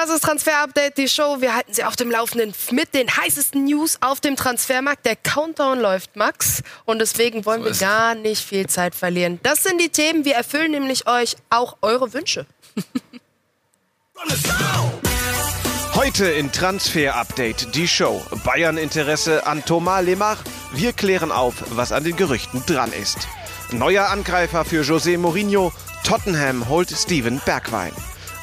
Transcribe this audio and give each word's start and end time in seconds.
Das 0.00 0.10
ist 0.10 0.22
Transfer 0.22 0.62
Update, 0.62 0.96
die 0.96 1.08
Show. 1.08 1.40
Wir 1.40 1.56
halten 1.56 1.74
Sie 1.74 1.82
auf 1.82 1.96
dem 1.96 2.08
Laufenden 2.08 2.54
mit 2.70 2.94
den 2.94 3.08
heißesten 3.08 3.64
News 3.64 3.98
auf 4.00 4.20
dem 4.20 4.36
Transfermarkt. 4.36 5.04
Der 5.04 5.16
Countdown 5.16 5.80
läuft, 5.80 6.14
Max. 6.14 6.62
Und 6.84 7.00
deswegen 7.00 7.44
wollen 7.44 7.64
so 7.64 7.70
wir 7.70 7.74
gar 7.74 8.14
nicht 8.14 8.44
viel 8.46 8.68
Zeit 8.68 8.94
verlieren. 8.94 9.40
Das 9.42 9.64
sind 9.64 9.80
die 9.80 9.88
Themen. 9.88 10.24
Wir 10.24 10.36
erfüllen 10.36 10.70
nämlich 10.70 11.08
euch 11.08 11.34
auch 11.50 11.78
eure 11.82 12.12
Wünsche. 12.12 12.46
Heute 15.96 16.26
in 16.26 16.52
Transfer 16.52 17.16
Update 17.16 17.74
die 17.74 17.88
Show. 17.88 18.24
Bayern 18.44 18.78
Interesse 18.78 19.48
an 19.48 19.64
Thomas 19.64 20.04
Lemach. 20.04 20.38
Wir 20.74 20.92
klären 20.92 21.32
auf, 21.32 21.56
was 21.70 21.90
an 21.90 22.04
den 22.04 22.14
Gerüchten 22.14 22.62
dran 22.66 22.92
ist. 22.92 23.26
Neuer 23.72 24.10
Angreifer 24.10 24.64
für 24.64 24.82
José 24.82 25.18
Mourinho. 25.18 25.72
Tottenham 26.04 26.68
holt 26.68 26.88
Steven 26.92 27.40
Bergwein. 27.44 27.92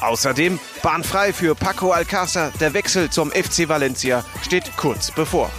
Außerdem 0.05 0.59
bahnfrei 0.83 1.33
für 1.33 1.55
Paco 1.55 1.91
Alcázar. 1.91 2.51
Der 2.59 2.75
Wechsel 2.75 3.09
zum 3.09 3.31
FC 3.31 3.67
Valencia 3.67 4.23
steht 4.43 4.77
kurz 4.77 5.09
bevor. 5.09 5.49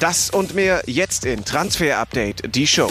Das 0.00 0.30
und 0.30 0.54
mehr 0.54 0.82
jetzt 0.86 1.26
in 1.26 1.44
Transfer 1.44 1.98
Update, 1.98 2.54
die 2.54 2.66
Show. 2.66 2.90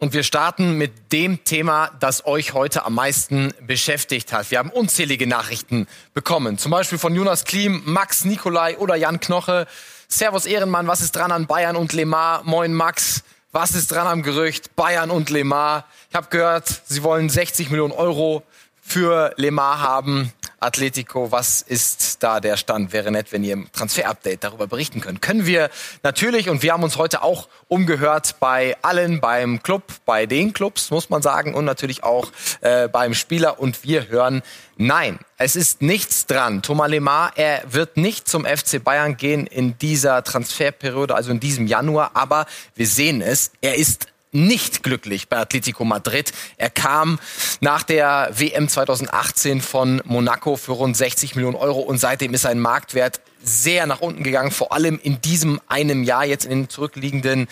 Und 0.00 0.12
wir 0.12 0.24
starten 0.24 0.76
mit 0.76 1.12
dem 1.12 1.44
Thema, 1.44 1.90
das 2.00 2.26
euch 2.26 2.52
heute 2.52 2.84
am 2.84 2.94
meisten 2.94 3.54
beschäftigt 3.60 4.32
hat. 4.32 4.50
Wir 4.50 4.58
haben 4.58 4.70
unzählige 4.70 5.28
Nachrichten 5.28 5.86
bekommen. 6.14 6.58
Zum 6.58 6.72
Beispiel 6.72 6.98
von 6.98 7.14
Jonas 7.14 7.44
Klim, 7.44 7.82
Max 7.84 8.24
Nikolai 8.24 8.76
oder 8.76 8.96
Jan 8.96 9.20
Knoche. 9.20 9.68
Servus 10.08 10.46
Ehrenmann, 10.46 10.86
was 10.86 11.00
ist 11.00 11.16
dran 11.16 11.32
an 11.32 11.46
Bayern 11.46 11.74
und 11.74 11.92
Lemar? 11.92 12.42
Moin 12.44 12.72
Max, 12.72 13.24
was 13.50 13.74
ist 13.74 13.90
dran 13.90 14.06
am 14.06 14.22
Gerücht 14.22 14.76
Bayern 14.76 15.10
und 15.10 15.30
Lemar? 15.30 15.84
Ich 16.10 16.14
habe 16.14 16.28
gehört, 16.30 16.82
sie 16.86 17.02
wollen 17.02 17.28
60 17.28 17.70
Millionen 17.70 17.92
Euro 17.92 18.44
für 18.80 19.32
Lemar 19.36 19.80
haben. 19.80 20.32
Atletico, 20.58 21.30
was 21.32 21.60
ist 21.60 22.22
da 22.22 22.40
der 22.40 22.56
Stand? 22.56 22.92
Wäre 22.92 23.10
nett, 23.10 23.30
wenn 23.30 23.44
ihr 23.44 23.52
im 23.52 23.70
Transfer-Update 23.72 24.42
darüber 24.42 24.66
berichten 24.66 25.00
könnt. 25.00 25.20
Können 25.20 25.46
wir 25.46 25.70
natürlich, 26.02 26.48
und 26.48 26.62
wir 26.62 26.72
haben 26.72 26.82
uns 26.82 26.96
heute 26.96 27.22
auch 27.22 27.48
umgehört 27.68 28.36
bei 28.40 28.76
allen, 28.82 29.20
beim 29.20 29.62
Club, 29.62 29.82
bei 30.06 30.26
den 30.26 30.52
Clubs, 30.52 30.90
muss 30.90 31.10
man 31.10 31.20
sagen, 31.20 31.54
und 31.54 31.64
natürlich 31.64 32.04
auch 32.04 32.32
äh, 32.62 32.88
beim 32.88 33.12
Spieler. 33.12 33.60
Und 33.60 33.84
wir 33.84 34.08
hören, 34.08 34.42
nein, 34.76 35.18
es 35.36 35.56
ist 35.56 35.82
nichts 35.82 36.26
dran. 36.26 36.62
Thomas 36.62 36.88
Lemar, 36.88 37.32
er 37.36 37.62
wird 37.68 37.96
nicht 37.98 38.26
zum 38.26 38.46
FC 38.46 38.82
Bayern 38.82 39.16
gehen 39.16 39.46
in 39.46 39.76
dieser 39.78 40.24
Transferperiode, 40.24 41.14
also 41.14 41.30
in 41.30 41.40
diesem 41.40 41.66
Januar, 41.66 42.12
aber 42.14 42.46
wir 42.74 42.86
sehen 42.86 43.20
es, 43.20 43.52
er 43.60 43.76
ist 43.76 44.08
nicht 44.36 44.82
glücklich 44.82 45.28
bei 45.28 45.38
Atletico 45.38 45.84
Madrid. 45.84 46.32
Er 46.56 46.70
kam 46.70 47.18
nach 47.60 47.82
der 47.82 48.30
WM 48.34 48.68
2018 48.68 49.60
von 49.60 50.02
Monaco 50.04 50.56
für 50.56 50.72
rund 50.72 50.96
60 50.96 51.34
Millionen 51.34 51.56
Euro 51.56 51.80
und 51.80 51.98
seitdem 51.98 52.34
ist 52.34 52.42
sein 52.42 52.60
Marktwert 52.60 53.20
sehr 53.42 53.86
nach 53.86 54.00
unten 54.00 54.22
gegangen, 54.22 54.50
vor 54.50 54.72
allem 54.72 54.98
in 55.02 55.20
diesem 55.20 55.60
einem 55.68 56.02
Jahr, 56.02 56.24
jetzt 56.24 56.44
in 56.44 56.62
den 56.62 56.68
zurückliegenden 56.68 57.48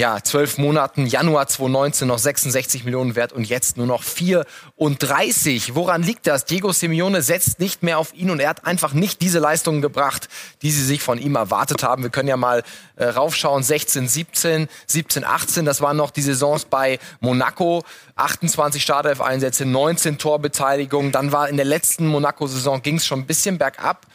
ja, 0.00 0.22
zwölf 0.22 0.56
Monaten, 0.56 1.04
Januar 1.04 1.46
2019 1.46 2.08
noch 2.08 2.18
66 2.18 2.84
Millionen 2.84 3.16
wert 3.16 3.34
und 3.34 3.44
jetzt 3.44 3.76
nur 3.76 3.86
noch 3.86 4.02
34. 4.02 5.74
Woran 5.74 6.02
liegt 6.02 6.26
das? 6.26 6.46
Diego 6.46 6.72
Simeone 6.72 7.20
setzt 7.20 7.60
nicht 7.60 7.82
mehr 7.82 7.98
auf 7.98 8.14
ihn 8.14 8.30
und 8.30 8.40
er 8.40 8.48
hat 8.48 8.64
einfach 8.64 8.94
nicht 8.94 9.20
diese 9.20 9.40
Leistungen 9.40 9.82
gebracht, 9.82 10.30
die 10.62 10.70
sie 10.70 10.82
sich 10.82 11.02
von 11.02 11.18
ihm 11.18 11.36
erwartet 11.36 11.82
haben. 11.82 12.02
Wir 12.02 12.08
können 12.08 12.30
ja 12.30 12.38
mal 12.38 12.62
äh, 12.96 13.08
raufschauen. 13.08 13.62
16, 13.62 14.08
17, 14.08 14.68
17, 14.86 15.22
18, 15.22 15.66
das 15.66 15.82
waren 15.82 15.98
noch 15.98 16.12
die 16.12 16.22
Saisons 16.22 16.64
bei 16.64 16.98
Monaco. 17.20 17.84
28 18.16 18.82
Startelf-Einsätze, 18.82 19.66
19 19.66 20.16
Torbeteiligungen. 20.16 21.12
Dann 21.12 21.30
war 21.30 21.50
in 21.50 21.58
der 21.58 21.66
letzten 21.66 22.06
Monaco-Saison 22.06 22.80
ging 22.80 22.96
es 22.96 23.04
schon 23.04 23.18
ein 23.18 23.26
bisschen 23.26 23.58
bergab. 23.58 24.06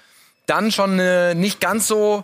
Dann 0.48 0.72
schon 0.72 0.98
äh, 0.98 1.36
nicht 1.36 1.62
ganz 1.62 1.88
so 1.88 2.24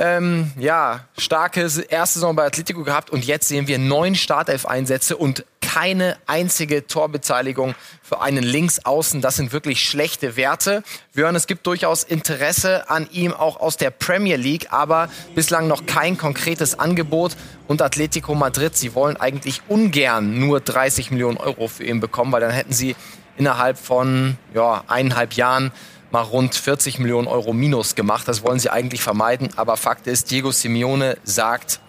ähm, 0.00 0.50
ja, 0.58 1.04
starke 1.18 1.60
erste 1.60 2.18
Saison 2.18 2.34
bei 2.34 2.46
Atletico 2.46 2.84
gehabt 2.84 3.10
und 3.10 3.26
jetzt 3.26 3.48
sehen 3.48 3.68
wir 3.68 3.78
neun 3.78 4.14
Startelf-Einsätze 4.14 5.14
und 5.14 5.44
keine 5.60 6.16
einzige 6.26 6.86
Torbeteiligung 6.86 7.74
für 8.02 8.22
einen 8.22 8.42
Linksaußen. 8.42 9.20
Das 9.20 9.36
sind 9.36 9.52
wirklich 9.52 9.84
schlechte 9.84 10.36
Werte. 10.36 10.82
Wir 11.12 11.24
hören, 11.24 11.36
es 11.36 11.46
gibt 11.46 11.66
durchaus 11.66 12.02
Interesse 12.02 12.88
an 12.88 13.08
ihm 13.12 13.34
auch 13.34 13.60
aus 13.60 13.76
der 13.76 13.90
Premier 13.90 14.36
League, 14.36 14.72
aber 14.72 15.10
bislang 15.34 15.68
noch 15.68 15.84
kein 15.84 16.16
konkretes 16.16 16.78
Angebot. 16.78 17.36
Und 17.68 17.82
Atletico 17.82 18.34
Madrid, 18.34 18.76
sie 18.78 18.94
wollen 18.94 19.18
eigentlich 19.18 19.60
ungern 19.68 20.40
nur 20.40 20.60
30 20.60 21.10
Millionen 21.10 21.36
Euro 21.36 21.68
für 21.68 21.84
ihn 21.84 22.00
bekommen, 22.00 22.32
weil 22.32 22.40
dann 22.40 22.52
hätten 22.52 22.72
sie 22.72 22.96
innerhalb 23.36 23.78
von 23.78 24.38
ja, 24.54 24.82
eineinhalb 24.88 25.34
Jahren 25.34 25.72
mal 26.10 26.22
rund 26.22 26.54
40 26.54 26.98
Millionen 26.98 27.28
Euro 27.28 27.52
Minus 27.52 27.94
gemacht. 27.94 28.26
Das 28.28 28.42
wollen 28.42 28.58
sie 28.58 28.70
eigentlich 28.70 29.02
vermeiden. 29.02 29.50
Aber 29.56 29.76
Fakt 29.76 30.06
ist, 30.06 30.30
Diego 30.30 30.50
Simeone 30.50 31.16
sagt, 31.24 31.80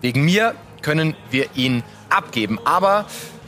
wegen 0.00 0.24
mir 0.24 0.54
können 0.82 1.16
wir 1.30 1.48
ihn 1.54 1.82
abgeben. 2.08 2.60
Aber 2.64 3.06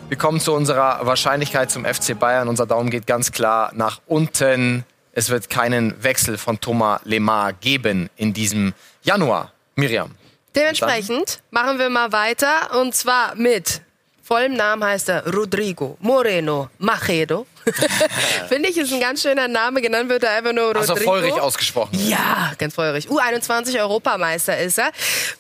wir 0.08 0.16
kommen 0.16 0.40
zu 0.40 0.52
unserer 0.52 1.04
Wahrscheinlichkeit 1.06 1.70
zum 1.70 1.84
FC 1.84 2.18
Bayern. 2.18 2.48
Unser 2.48 2.66
Daumen 2.66 2.90
geht 2.90 3.06
ganz 3.06 3.32
klar 3.32 3.72
nach 3.74 4.00
unten. 4.06 4.84
Es 5.12 5.28
wird 5.28 5.50
keinen 5.50 6.02
Wechsel 6.02 6.38
von 6.38 6.60
Thomas 6.60 7.00
Lemar 7.04 7.52
geben 7.52 8.08
in 8.16 8.32
diesem 8.32 8.72
Januar. 9.02 9.52
Miriam. 9.74 10.14
Dementsprechend 10.56 11.40
machen 11.50 11.78
wir 11.78 11.88
mal 11.88 12.10
weiter 12.10 12.80
und 12.80 12.94
zwar 12.94 13.34
mit 13.36 13.80
vollem 14.22 14.54
Namen 14.54 14.82
heißt 14.82 15.08
er 15.08 15.32
Rodrigo 15.32 15.96
Moreno 16.00 16.68
Machedo. 16.78 17.46
Finde 18.48 18.68
ich, 18.68 18.76
ist 18.76 18.92
ein 18.92 19.00
ganz 19.00 19.22
schöner 19.22 19.48
Name. 19.48 19.80
Genannt 19.80 20.08
wird 20.08 20.24
er 20.24 20.32
einfach 20.32 20.52
nur 20.52 20.66
Rodrigo. 20.66 20.92
Also 20.92 20.96
feurig 20.96 21.32
ausgesprochen. 21.34 21.98
Ja, 22.08 22.52
ganz 22.58 22.74
feurig. 22.74 23.08
U21 23.08 23.78
Europameister 23.80 24.58
ist 24.58 24.78
er. 24.78 24.90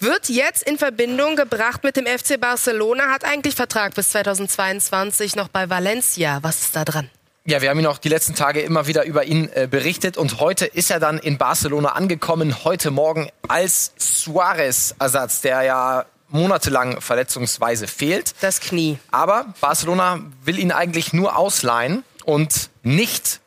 Wird 0.00 0.28
jetzt 0.28 0.62
in 0.62 0.78
Verbindung 0.78 1.36
gebracht 1.36 1.84
mit 1.84 1.96
dem 1.96 2.06
FC 2.06 2.40
Barcelona, 2.40 3.10
hat 3.10 3.24
eigentlich 3.24 3.54
Vertrag 3.54 3.94
bis 3.94 4.10
2022 4.10 5.36
noch 5.36 5.48
bei 5.48 5.68
Valencia. 5.70 6.38
Was 6.42 6.60
ist 6.60 6.76
da 6.76 6.84
dran? 6.84 7.10
Ja, 7.44 7.62
wir 7.62 7.70
haben 7.70 7.78
ihn 7.78 7.86
auch 7.86 7.96
die 7.96 8.10
letzten 8.10 8.34
Tage 8.34 8.60
immer 8.60 8.86
wieder 8.86 9.06
über 9.06 9.24
ihn 9.24 9.48
äh, 9.54 9.66
berichtet 9.66 10.18
und 10.18 10.38
heute 10.38 10.66
ist 10.66 10.90
er 10.90 11.00
dann 11.00 11.16
in 11.16 11.38
Barcelona 11.38 11.92
angekommen, 11.92 12.62
heute 12.62 12.90
Morgen 12.90 13.30
als 13.48 13.92
Suarez-Ersatz, 13.96 15.40
der 15.40 15.62
ja 15.62 16.04
monatelang 16.28 17.00
verletzungsweise 17.00 17.86
fehlt. 17.86 18.34
Das 18.42 18.60
Knie. 18.60 18.98
Aber 19.10 19.46
Barcelona 19.62 20.20
will 20.44 20.58
ihn 20.58 20.72
eigentlich 20.72 21.14
nur 21.14 21.38
ausleihen 21.38 22.04
und 22.28 22.68
nicht, 22.82 23.40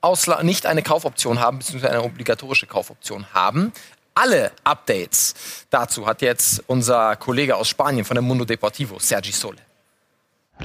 ausle 0.00 0.42
nicht 0.42 0.66
eine 0.66 0.82
Kaufoption 0.82 1.38
haben, 1.38 1.58
beziehungsweise 1.60 1.92
eine 1.92 2.02
obligatorische 2.02 2.66
Kaufoption 2.66 3.24
haben. 3.32 3.72
Alle 4.14 4.50
Updates 4.64 5.32
dazu 5.70 6.08
hat 6.08 6.20
jetzt 6.20 6.64
unser 6.66 7.14
Kollege 7.14 7.54
aus 7.54 7.68
Spanien 7.68 8.04
von 8.04 8.16
der 8.16 8.22
Mundo 8.22 8.44
Deportivo, 8.44 8.98
Sergi 8.98 9.30
Sole. 9.30 9.58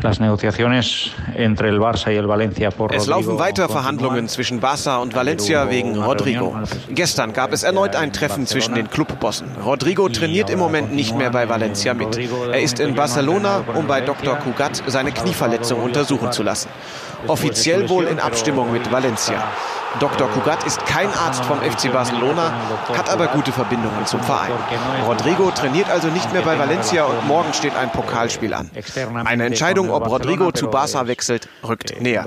Es 0.01 0.19
laufen 3.07 3.39
weiter 3.39 3.69
Verhandlungen 3.69 4.27
zwischen 4.27 4.61
Barça 4.61 5.01
und 5.01 5.15
Valencia 5.15 5.69
wegen 5.69 6.01
Rodrigo. 6.01 6.55
Gestern 6.89 7.33
gab 7.33 7.53
es 7.53 7.63
erneut 7.63 7.95
ein 7.95 8.11
Treffen 8.11 8.45
zwischen 8.45 8.75
den 8.75 8.89
Clubbossen. 8.89 9.47
Rodrigo 9.63 10.09
trainiert 10.09 10.49
im 10.49 10.59
Moment 10.59 10.93
nicht 10.93 11.17
mehr 11.17 11.29
bei 11.29 11.47
Valencia 11.47 11.93
mit. 11.93 12.17
Er 12.17 12.61
ist 12.61 12.79
in 12.79 12.95
Barcelona, 12.95 13.63
um 13.73 13.87
bei 13.87 14.01
Dr. 14.01 14.35
Cugat 14.35 14.83
seine 14.87 15.11
Knieverletzung 15.11 15.81
untersuchen 15.81 16.31
zu 16.31 16.43
lassen. 16.43 16.69
Offiziell 17.27 17.89
wohl 17.89 18.05
in 18.05 18.19
Abstimmung 18.19 18.71
mit 18.71 18.91
Valencia. 18.91 19.43
Dr. 19.99 20.27
Cugat 20.29 20.65
ist 20.65 20.85
kein 20.85 21.07
Arzt 21.13 21.45
vom 21.45 21.57
FC 21.59 21.91
Barcelona, 21.91 22.51
hat 22.97 23.09
aber 23.09 23.27
gute 23.27 23.53
Verbindungen 23.53 24.05
zum 24.05 24.21
Verein. 24.21 24.51
Rodrigo 25.07 25.51
trainiert 25.51 25.89
also 25.89 26.09
nicht 26.09 26.33
mehr 26.33 26.41
bei 26.41 26.59
Valencia 26.59 27.05
und 27.05 27.25
morgen 27.27 27.53
steht 27.53 27.75
ein 27.77 27.89
Pokalspiel 27.91 28.53
an. 28.53 28.69
Eine 29.23 29.45
Entscheidung, 29.45 29.84
ob 29.89 30.07
Rodrigo 30.07 30.51
zu 30.51 30.67
Barca 30.67 31.07
wechselt, 31.07 31.49
rückt 31.63 31.99
näher. 32.01 32.23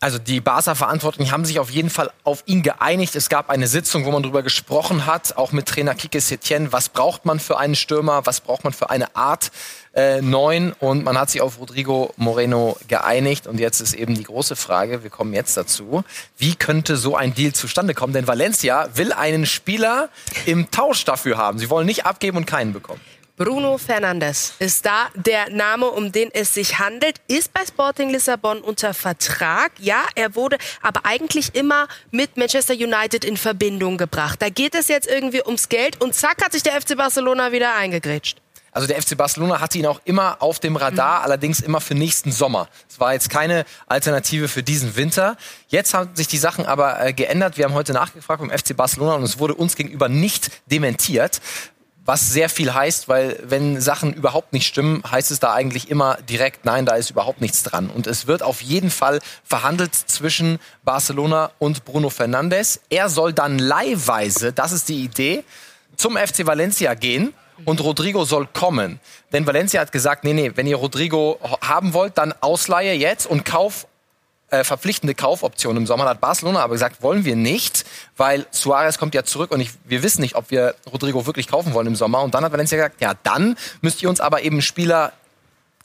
Also 0.00 0.18
die 0.18 0.40
Barca-Verantwortlichen 0.40 1.32
haben 1.32 1.44
sich 1.44 1.58
auf 1.58 1.70
jeden 1.70 1.90
Fall 1.90 2.12
auf 2.22 2.44
ihn 2.46 2.62
geeinigt. 2.62 3.16
Es 3.16 3.28
gab 3.28 3.50
eine 3.50 3.66
Sitzung, 3.66 4.04
wo 4.04 4.12
man 4.12 4.22
darüber 4.22 4.44
gesprochen 4.44 5.06
hat, 5.06 5.36
auch 5.36 5.50
mit 5.50 5.66
Trainer 5.66 5.96
Kike 5.96 6.20
Setien. 6.20 6.72
Was 6.72 6.88
braucht 6.88 7.24
man 7.24 7.40
für 7.40 7.58
einen 7.58 7.74
Stürmer? 7.74 8.24
Was 8.24 8.40
braucht 8.40 8.62
man 8.62 8.72
für 8.72 8.90
eine 8.90 9.16
Art 9.16 9.50
äh, 9.94 10.22
neun? 10.22 10.72
Und 10.78 11.02
man 11.02 11.18
hat 11.18 11.30
sich 11.30 11.40
auf 11.40 11.58
Rodrigo 11.58 12.14
Moreno 12.16 12.76
geeinigt. 12.86 13.48
Und 13.48 13.58
jetzt 13.58 13.80
ist 13.80 13.92
eben 13.92 14.14
die 14.14 14.22
große 14.22 14.54
Frage, 14.54 15.02
wir 15.02 15.10
kommen 15.10 15.34
jetzt 15.34 15.56
dazu, 15.56 16.04
wie 16.36 16.54
könnte 16.54 16.96
so 16.96 17.16
ein 17.16 17.34
Deal 17.34 17.52
zustande 17.52 17.92
kommen? 17.92 18.12
Denn 18.12 18.28
Valencia 18.28 18.90
will 18.94 19.12
einen 19.12 19.46
Spieler 19.46 20.10
im 20.46 20.70
Tausch 20.70 21.04
dafür 21.06 21.38
haben. 21.38 21.58
Sie 21.58 21.70
wollen 21.70 21.86
nicht 21.86 22.06
abgeben 22.06 22.36
und 22.36 22.46
keinen 22.46 22.72
bekommen. 22.72 23.00
Bruno 23.38 23.78
Fernandes 23.78 24.54
ist 24.58 24.84
da 24.84 25.06
der 25.14 25.48
Name, 25.50 25.86
um 25.86 26.10
den 26.10 26.28
es 26.32 26.54
sich 26.54 26.80
handelt, 26.80 27.20
ist 27.28 27.52
bei 27.52 27.60
Sporting 27.64 28.10
Lissabon 28.10 28.60
unter 28.60 28.94
Vertrag. 28.94 29.70
Ja, 29.78 30.02
er 30.16 30.34
wurde 30.34 30.58
aber 30.82 31.06
eigentlich 31.06 31.54
immer 31.54 31.86
mit 32.10 32.36
Manchester 32.36 32.74
United 32.74 33.24
in 33.24 33.36
Verbindung 33.36 33.96
gebracht. 33.96 34.42
Da 34.42 34.48
geht 34.48 34.74
es 34.74 34.88
jetzt 34.88 35.06
irgendwie 35.06 35.40
ums 35.46 35.68
Geld 35.68 36.02
und 36.02 36.16
zack 36.16 36.44
hat 36.44 36.50
sich 36.50 36.64
der 36.64 36.80
FC 36.80 36.96
Barcelona 36.96 37.52
wieder 37.52 37.76
eingegrätscht. 37.76 38.42
Also 38.72 38.88
der 38.88 39.00
FC 39.00 39.16
Barcelona 39.16 39.60
hatte 39.60 39.78
ihn 39.78 39.86
auch 39.86 40.00
immer 40.04 40.42
auf 40.42 40.58
dem 40.58 40.74
Radar, 40.74 41.20
mhm. 41.20 41.24
allerdings 41.24 41.60
immer 41.60 41.80
für 41.80 41.94
nächsten 41.94 42.32
Sommer. 42.32 42.68
Es 42.90 42.98
war 42.98 43.12
jetzt 43.12 43.30
keine 43.30 43.64
Alternative 43.86 44.48
für 44.48 44.64
diesen 44.64 44.96
Winter. 44.96 45.36
Jetzt 45.68 45.94
haben 45.94 46.10
sich 46.16 46.26
die 46.26 46.38
Sachen 46.38 46.66
aber 46.66 47.00
äh, 47.06 47.12
geändert. 47.12 47.56
Wir 47.56 47.66
haben 47.66 47.74
heute 47.74 47.92
nachgefragt 47.92 48.40
beim 48.40 48.50
FC 48.50 48.76
Barcelona 48.76 49.14
und 49.14 49.22
es 49.22 49.38
wurde 49.38 49.54
uns 49.54 49.76
gegenüber 49.76 50.08
nicht 50.08 50.50
dementiert 50.66 51.40
was 52.08 52.32
sehr 52.32 52.48
viel 52.48 52.72
heißt, 52.72 53.08
weil 53.08 53.38
wenn 53.44 53.82
Sachen 53.82 54.14
überhaupt 54.14 54.54
nicht 54.54 54.66
stimmen, 54.66 55.02
heißt 55.08 55.30
es 55.30 55.40
da 55.40 55.52
eigentlich 55.52 55.90
immer 55.90 56.16
direkt, 56.26 56.64
nein, 56.64 56.86
da 56.86 56.94
ist 56.94 57.10
überhaupt 57.10 57.42
nichts 57.42 57.62
dran. 57.64 57.90
Und 57.90 58.06
es 58.06 58.26
wird 58.26 58.42
auf 58.42 58.62
jeden 58.62 58.90
Fall 58.90 59.20
verhandelt 59.44 59.94
zwischen 59.94 60.58
Barcelona 60.84 61.50
und 61.58 61.84
Bruno 61.84 62.08
Fernandes. 62.08 62.80
Er 62.88 63.10
soll 63.10 63.34
dann 63.34 63.58
leihweise, 63.58 64.54
das 64.54 64.72
ist 64.72 64.88
die 64.88 65.04
Idee, 65.04 65.44
zum 65.96 66.16
FC 66.16 66.46
Valencia 66.46 66.94
gehen 66.94 67.34
und 67.66 67.82
Rodrigo 67.82 68.24
soll 68.24 68.46
kommen. 68.46 69.00
Denn 69.34 69.46
Valencia 69.46 69.82
hat 69.82 69.92
gesagt, 69.92 70.24
nee, 70.24 70.32
nee, 70.32 70.52
wenn 70.54 70.66
ihr 70.66 70.76
Rodrigo 70.76 71.38
haben 71.60 71.92
wollt, 71.92 72.16
dann 72.16 72.32
Ausleihe 72.40 72.94
jetzt 72.94 73.26
und 73.26 73.44
Kauf 73.44 73.86
äh, 74.50 74.64
verpflichtende 74.64 75.14
Kaufoption 75.14 75.76
im 75.76 75.86
Sommer. 75.86 76.04
Hat 76.06 76.20
Barcelona 76.20 76.60
aber 76.60 76.74
gesagt, 76.74 77.02
wollen 77.02 77.24
wir 77.24 77.36
nicht, 77.36 77.84
weil 78.16 78.46
Suarez 78.50 78.98
kommt 78.98 79.14
ja 79.14 79.24
zurück 79.24 79.50
und 79.50 79.60
ich, 79.60 79.70
wir 79.84 80.02
wissen 80.02 80.22
nicht, 80.22 80.34
ob 80.34 80.50
wir 80.50 80.74
Rodrigo 80.90 81.26
wirklich 81.26 81.48
kaufen 81.48 81.74
wollen 81.74 81.86
im 81.86 81.96
Sommer. 81.96 82.22
Und 82.22 82.34
dann 82.34 82.44
hat 82.44 82.52
Valencia 82.52 82.76
gesagt, 82.76 83.00
ja, 83.00 83.14
dann 83.22 83.56
müsst 83.80 84.02
ihr 84.02 84.08
uns 84.08 84.20
aber 84.20 84.42
eben 84.42 84.62
Spieler 84.62 85.12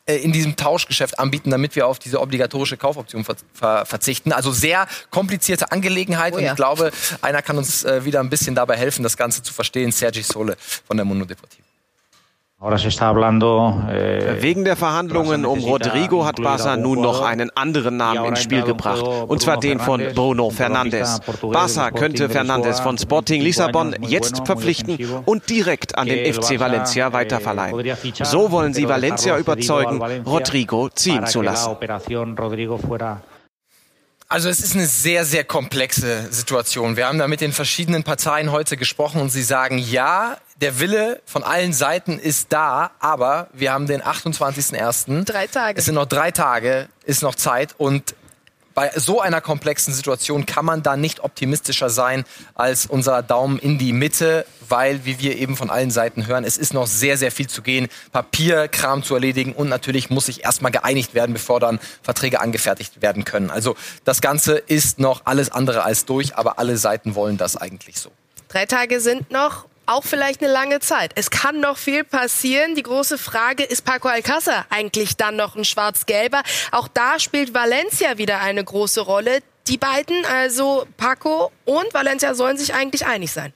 äh, 0.06 0.18
in 0.18 0.34
diesem 0.34 0.58
Tauschgeschäft 0.58 1.18
anbieten, 1.18 1.50
damit 1.50 1.76
wir 1.76 1.88
auf 1.88 1.98
diese 1.98 2.20
obligatorische 2.20 2.76
Kaufoption 2.76 3.24
ver 3.24 3.36
ver 3.54 3.86
verzichten. 3.86 4.34
Also 4.34 4.52
sehr 4.52 4.88
komplizierte 5.12 5.72
Angelegenheit 5.72 6.34
oh 6.34 6.40
ja. 6.40 6.44
und 6.44 6.50
ich 6.52 6.56
glaube, 6.56 6.92
einer 7.22 7.42
kann 7.42 7.58
uns 7.58 7.86
äh, 7.86 8.04
wieder 8.04 8.20
ein 8.20 8.30
bisschen 8.30 8.54
dabei 8.54 8.76
helfen, 8.76 9.04
das 9.04 9.16
Ganze 9.16 9.44
zu 9.44 9.54
verstehen. 9.54 9.92
Sergi 9.92 10.24
Sole 10.24 10.58
von 10.86 10.98
der 10.98 11.06
Mundo 11.06 11.26
Deportivo. 11.26 11.63
Eh, 12.64 14.42
Wegen 14.42 14.64
der 14.64 14.78
Verhandlungen 14.78 15.46
um 15.46 15.60
Rodrigo 15.60 16.26
hat 16.26 16.42
Barca 16.42 16.78
nun 16.78 17.02
noch 17.02 17.22
einen 17.22 17.50
anderen 17.58 17.98
Namen 17.98 18.24
ins 18.24 18.42
Spiel 18.42 18.62
gebracht, 18.62 19.02
und 19.02 19.42
zwar 19.42 19.60
den 19.60 19.82
von 19.82 20.02
Bruno 20.16 20.50
Fernandes. 20.50 21.20
Barca 21.42 21.92
könnte 21.92 22.30
Fernandes 22.30 22.80
von 22.80 22.98
Sporting 22.98 23.42
Lissabon 23.42 23.96
jetzt 24.08 24.46
verpflichten 24.46 24.98
und 25.26 25.50
direkt 25.50 25.98
an 25.98 26.08
den 26.08 26.34
FC 26.34 26.58
Valencia 26.58 27.12
weiterverleihen. 27.12 27.96
So 28.24 28.52
wollen 28.52 28.74
sie 28.74 28.88
Valencia 28.88 29.38
überzeugen, 29.38 30.02
Rodrigo 30.26 30.88
ziehen 30.88 31.26
zu 31.28 31.42
lassen. 31.42 31.76
Also 34.30 34.50
es 34.50 34.62
ist 34.62 34.74
eine 34.74 34.88
sehr, 34.88 35.26
sehr 35.26 35.44
komplexe 35.44 36.32
Situation. 36.32 36.98
Wir 36.98 37.08
haben 37.08 37.20
da 37.20 37.28
mit 37.28 37.40
den 37.40 37.52
verschiedenen 37.52 38.04
Parteien 38.04 38.52
heute 38.52 38.78
gesprochen 38.78 39.22
und 39.22 39.30
sie 39.30 39.44
sagen, 39.44 39.78
ja, 39.78 40.38
der 40.64 40.80
Wille 40.80 41.22
von 41.26 41.44
allen 41.44 41.74
Seiten 41.74 42.18
ist 42.18 42.54
da, 42.54 42.92
aber 43.02 43.50
wir 43.52 43.74
haben 43.74 43.86
den 43.86 44.02
28.01. 44.02 45.26
Drei 45.26 45.46
Tage. 45.48 45.78
Es 45.78 45.84
sind 45.84 45.96
noch 45.96 46.06
drei 46.06 46.32
Tage, 46.32 46.88
ist 47.04 47.22
noch 47.22 47.36
Zeit 47.36 47.76
und 47.78 48.16
bei 48.74 48.90
so 48.96 49.20
einer 49.20 49.42
komplexen 49.42 49.94
Situation 49.94 50.46
kann 50.46 50.64
man 50.64 50.82
da 50.82 50.96
nicht 50.96 51.20
optimistischer 51.20 51.90
sein 51.90 52.24
als 52.56 52.86
unser 52.86 53.22
Daumen 53.22 53.60
in 53.60 53.78
die 53.78 53.92
Mitte, 53.92 54.46
weil, 54.70 55.04
wie 55.04 55.20
wir 55.20 55.38
eben 55.38 55.58
von 55.58 55.70
allen 55.70 55.92
Seiten 55.92 56.28
hören, 56.28 56.46
es 56.46 56.58
ist 56.58 56.74
noch 56.74 56.88
sehr, 56.88 57.18
sehr 57.18 57.34
viel 57.34 57.48
zu 57.48 57.62
gehen, 57.62 57.90
Papierkram 58.14 59.04
zu 59.04 59.16
erledigen 59.16 59.52
und 59.52 59.68
natürlich 59.68 60.10
muss 60.10 60.28
sich 60.28 60.46
erstmal 60.46 60.72
geeinigt 60.72 61.14
werden, 61.14 61.34
bevor 61.34 61.60
dann 61.60 61.78
Verträge 62.02 62.40
angefertigt 62.40 63.02
werden 63.02 63.26
können. 63.26 63.52
Also 63.52 63.76
das 64.06 64.22
Ganze 64.22 64.54
ist 64.54 64.98
noch 64.98 65.24
alles 65.26 65.52
andere 65.52 65.84
als 65.84 66.06
durch, 66.06 66.38
aber 66.38 66.58
alle 66.58 66.78
Seiten 66.78 67.16
wollen 67.16 67.36
das 67.36 67.58
eigentlich 67.58 68.00
so. 68.00 68.12
Drei 68.48 68.66
Tage 68.66 69.02
sind 69.02 69.30
noch 69.30 69.66
auch 69.86 70.04
vielleicht 70.04 70.42
eine 70.42 70.52
lange 70.52 70.80
Zeit. 70.80 71.12
Es 71.16 71.30
kann 71.30 71.60
noch 71.60 71.78
viel 71.78 72.04
passieren. 72.04 72.76
Die 72.76 72.84
große 72.84 73.18
Frage, 73.18 73.64
ist 73.64 73.86
Paco 73.86 74.08
Alcázar 74.08 74.66
eigentlich 74.70 75.18
dann 75.18 75.36
noch 75.36 75.56
ein 75.56 75.66
schwarz-gelber? 75.66 76.44
Auch 76.72 76.88
da 76.88 77.20
spielt 77.20 77.54
Valencia 77.54 78.18
wieder 78.18 78.42
eine 78.42 78.64
große 78.64 79.02
Rolle. 79.02 79.40
Die 79.68 79.78
beiden, 79.78 80.26
also 80.26 80.86
Paco 80.98 81.52
und 81.66 81.94
Valencia, 81.94 82.36
sollen 82.36 82.58
sich 82.58 82.74
eigentlich 82.74 83.06
einig 83.06 83.32
sein. 83.32 83.54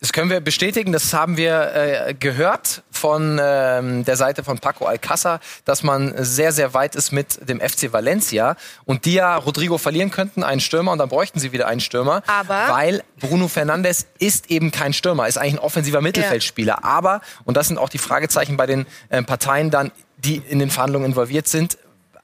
Das 0.00 0.12
können 0.12 0.28
wir 0.28 0.40
bestätigen. 0.40 0.92
Das 0.92 1.14
haben 1.14 1.38
wir 1.38 1.72
äh, 1.74 2.14
gehört 2.14 2.82
von 2.90 3.40
ähm, 3.42 4.04
der 4.04 4.16
Seite 4.16 4.44
von 4.44 4.58
Paco 4.58 4.84
Alcázar, 4.84 5.40
dass 5.64 5.82
man 5.82 6.12
sehr, 6.18 6.52
sehr 6.52 6.74
weit 6.74 6.94
ist 6.94 7.12
mit 7.12 7.48
dem 7.48 7.60
FC 7.60 7.92
Valencia 7.94 8.56
und 8.84 9.06
die 9.06 9.14
ja 9.14 9.36
Rodrigo 9.36 9.78
verlieren 9.78 10.10
könnten, 10.10 10.42
einen 10.42 10.60
Stürmer, 10.60 10.92
und 10.92 10.98
dann 10.98 11.08
bräuchten 11.08 11.40
sie 11.40 11.52
wieder 11.52 11.66
einen 11.66 11.80
Stürmer. 11.80 12.22
Aber 12.26 12.68
weil 12.68 13.02
Bruno 13.20 13.48
Fernandes 13.48 14.06
ist 14.18 14.50
eben 14.50 14.70
kein 14.70 14.92
Stürmer, 14.92 15.28
ist 15.28 15.38
eigentlich 15.38 15.54
ein 15.54 15.60
offensiver 15.60 16.02
Mittelfeldspieler. 16.02 16.78
Ja. 16.82 16.84
Aber, 16.84 17.22
und 17.44 17.56
das 17.56 17.68
sind 17.68 17.78
auch 17.78 17.88
die 17.88 17.98
Fragezeichen 17.98 18.58
bei 18.58 18.66
den 18.66 18.86
äh, 19.08 19.22
Parteien 19.22 19.70
dann, 19.70 19.92
die 20.18 20.36
in 20.36 20.58
den 20.58 20.70
Verhandlungen 20.70 21.06
involviert 21.06 21.48
sind, 21.48 21.78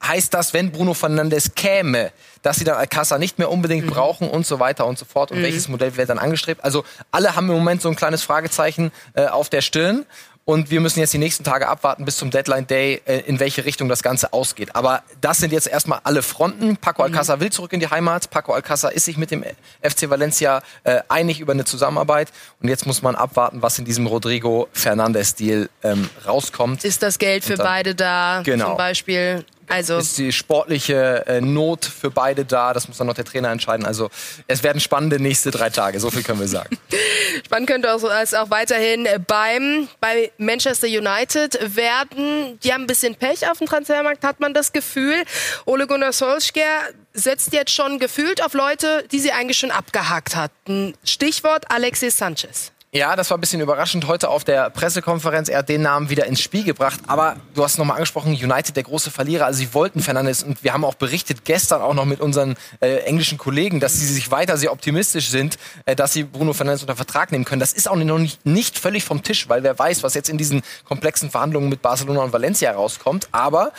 heißt 0.04 0.34
das, 0.34 0.52
wenn 0.52 0.72
Bruno 0.72 0.94
Fernandes 0.94 1.54
käme, 1.54 2.12
dass 2.42 2.56
sie 2.56 2.64
dann 2.64 2.76
Alcázar 2.76 3.18
nicht 3.18 3.38
mehr 3.38 3.50
unbedingt 3.50 3.86
mhm. 3.86 3.90
brauchen 3.90 4.28
und 4.28 4.46
so 4.46 4.58
weiter 4.58 4.86
und 4.86 4.98
so 4.98 5.04
fort. 5.04 5.30
Und 5.30 5.38
mhm. 5.38 5.42
welches 5.44 5.68
Modell 5.68 5.96
wird 5.96 6.08
dann 6.10 6.18
angestrebt? 6.18 6.64
Also 6.64 6.84
alle 7.10 7.36
haben 7.36 7.48
im 7.48 7.54
Moment 7.54 7.82
so 7.82 7.88
ein 7.88 7.96
kleines 7.96 8.22
Fragezeichen 8.22 8.90
äh, 9.14 9.26
auf 9.26 9.48
der 9.48 9.60
Stirn. 9.60 10.04
Und 10.44 10.72
wir 10.72 10.80
müssen 10.80 10.98
jetzt 10.98 11.12
die 11.12 11.18
nächsten 11.18 11.44
Tage 11.44 11.68
abwarten 11.68 12.04
bis 12.04 12.16
zum 12.16 12.32
Deadline 12.32 12.66
Day, 12.66 13.00
äh, 13.04 13.20
in 13.20 13.38
welche 13.38 13.64
Richtung 13.64 13.88
das 13.88 14.02
Ganze 14.02 14.32
ausgeht. 14.32 14.74
Aber 14.74 15.04
das 15.20 15.38
sind 15.38 15.52
jetzt 15.52 15.68
erstmal 15.68 16.00
alle 16.02 16.22
Fronten. 16.22 16.76
Paco 16.76 17.06
mhm. 17.06 17.14
Alcázar 17.14 17.38
will 17.38 17.50
zurück 17.50 17.72
in 17.72 17.78
die 17.78 17.88
Heimat. 17.88 18.28
Paco 18.30 18.52
Alcázar 18.52 18.90
ist 18.90 19.04
sich 19.04 19.16
mit 19.16 19.30
dem 19.30 19.44
FC 19.82 20.10
Valencia 20.10 20.62
äh, 20.82 21.00
einig 21.08 21.38
über 21.38 21.52
eine 21.52 21.64
Zusammenarbeit. 21.64 22.32
Und 22.60 22.68
jetzt 22.68 22.86
muss 22.86 23.02
man 23.02 23.14
abwarten, 23.14 23.62
was 23.62 23.78
in 23.78 23.84
diesem 23.84 24.08
Rodrigo 24.08 24.68
Fernandes-Deal 24.72 25.68
ähm, 25.84 26.10
rauskommt. 26.26 26.82
Ist 26.82 27.04
das 27.04 27.20
Geld 27.20 27.44
für 27.44 27.54
dann, 27.54 27.66
beide 27.66 27.94
da? 27.94 28.42
Genau. 28.44 28.70
Zum 28.70 28.76
Beispiel 28.78 29.44
also 29.68 29.98
ist 29.98 30.18
die 30.18 30.32
sportliche 30.32 31.24
äh, 31.26 31.40
Not 31.40 31.84
für 31.84 32.10
beide 32.10 32.44
da. 32.44 32.72
Das 32.72 32.88
muss 32.88 32.98
dann 32.98 33.06
noch 33.06 33.14
der 33.14 33.24
Trainer 33.24 33.50
entscheiden. 33.50 33.86
Also 33.86 34.10
es 34.46 34.62
werden 34.62 34.80
spannende 34.80 35.18
nächste 35.20 35.50
drei 35.50 35.70
Tage. 35.70 36.00
So 36.00 36.10
viel 36.10 36.22
können 36.22 36.40
wir 36.40 36.48
sagen. 36.48 36.76
Spannend 37.46 37.68
könnte 37.68 37.88
es 37.88 38.34
auch 38.34 38.50
weiterhin 38.50 39.08
beim 39.26 39.88
bei 40.00 40.32
Manchester 40.38 40.86
United 40.86 41.76
werden. 41.76 42.58
Die 42.60 42.72
haben 42.72 42.82
ein 42.82 42.86
bisschen 42.86 43.14
Pech 43.14 43.48
auf 43.50 43.58
dem 43.58 43.66
Transfermarkt, 43.66 44.24
hat 44.24 44.40
man 44.40 44.54
das 44.54 44.72
Gefühl. 44.72 45.22
Ole 45.64 45.86
Gunnar 45.86 46.12
Solskjaer 46.12 46.90
setzt 47.14 47.52
jetzt 47.52 47.72
schon 47.72 47.98
gefühlt 47.98 48.42
auf 48.42 48.54
Leute, 48.54 49.04
die 49.12 49.18
sie 49.18 49.32
eigentlich 49.32 49.58
schon 49.58 49.70
abgehakt 49.70 50.36
hatten. 50.36 50.94
Stichwort 51.04 51.70
Alexis 51.70 52.18
Sanchez. 52.18 52.71
Ja, 52.94 53.16
das 53.16 53.30
war 53.30 53.38
ein 53.38 53.40
bisschen 53.40 53.62
überraschend 53.62 54.06
heute 54.06 54.28
auf 54.28 54.44
der 54.44 54.68
Pressekonferenz. 54.68 55.48
Er 55.48 55.60
hat 55.60 55.70
den 55.70 55.80
Namen 55.80 56.10
wieder 56.10 56.26
ins 56.26 56.42
Spiel 56.42 56.62
gebracht. 56.62 57.00
Aber 57.06 57.36
du 57.54 57.64
hast 57.64 57.78
nochmal 57.78 57.96
angesprochen, 57.96 58.32
United 58.32 58.76
der 58.76 58.82
große 58.82 59.10
Verlierer. 59.10 59.46
Also 59.46 59.60
sie 59.60 59.72
wollten 59.72 60.00
Fernandes 60.00 60.42
und 60.42 60.62
wir 60.62 60.74
haben 60.74 60.84
auch 60.84 60.96
berichtet 60.96 61.46
gestern 61.46 61.80
auch 61.80 61.94
noch 61.94 62.04
mit 62.04 62.20
unseren 62.20 62.54
äh, 62.80 62.96
englischen 63.04 63.38
Kollegen, 63.38 63.80
dass 63.80 63.94
sie 63.94 64.04
sich 64.04 64.30
weiter 64.30 64.58
sehr 64.58 64.72
optimistisch 64.72 65.30
sind, 65.30 65.56
äh, 65.86 65.96
dass 65.96 66.12
sie 66.12 66.24
Bruno 66.24 66.52
Fernandes 66.52 66.82
unter 66.82 66.94
Vertrag 66.94 67.32
nehmen 67.32 67.46
können. 67.46 67.60
Das 67.60 67.72
ist 67.72 67.88
auch 67.88 67.96
noch 67.96 68.18
nicht, 68.18 68.44
nicht 68.44 68.78
völlig 68.78 69.04
vom 69.04 69.22
Tisch, 69.22 69.48
weil 69.48 69.62
wer 69.62 69.78
weiß, 69.78 70.02
was 70.02 70.12
jetzt 70.12 70.28
in 70.28 70.36
diesen 70.36 70.60
komplexen 70.84 71.30
Verhandlungen 71.30 71.70
mit 71.70 71.80
Barcelona 71.80 72.20
und 72.20 72.34
Valencia 72.34 72.72
rauskommt. 72.72 73.26
Aber 73.32 73.72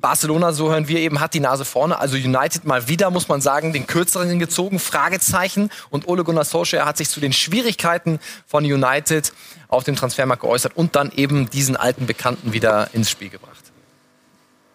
Barcelona, 0.00 0.52
so 0.52 0.70
hören 0.70 0.86
wir 0.86 1.00
eben, 1.00 1.18
hat 1.20 1.34
die 1.34 1.40
Nase 1.40 1.64
vorne. 1.64 1.98
Also 1.98 2.16
United 2.16 2.64
mal 2.64 2.86
wieder, 2.88 3.10
muss 3.10 3.28
man 3.28 3.40
sagen, 3.40 3.72
den 3.72 3.86
kürzeren 3.86 4.38
gezogen, 4.38 4.78
Fragezeichen. 4.78 5.70
Und 5.90 6.06
Ole 6.06 6.22
Gunnar 6.22 6.44
Solskjaer 6.44 6.86
hat 6.86 6.96
sich 6.96 7.08
zu 7.08 7.20
den 7.20 7.32
Schwierigkeiten 7.32 8.20
von 8.46 8.64
United 8.64 9.32
auf 9.66 9.82
dem 9.84 9.96
Transfermarkt 9.96 10.42
geäußert 10.42 10.76
und 10.76 10.94
dann 10.94 11.10
eben 11.16 11.50
diesen 11.50 11.76
alten 11.76 12.06
Bekannten 12.06 12.52
wieder 12.52 12.90
ins 12.92 13.10
Spiel 13.10 13.28
gebracht. 13.28 13.58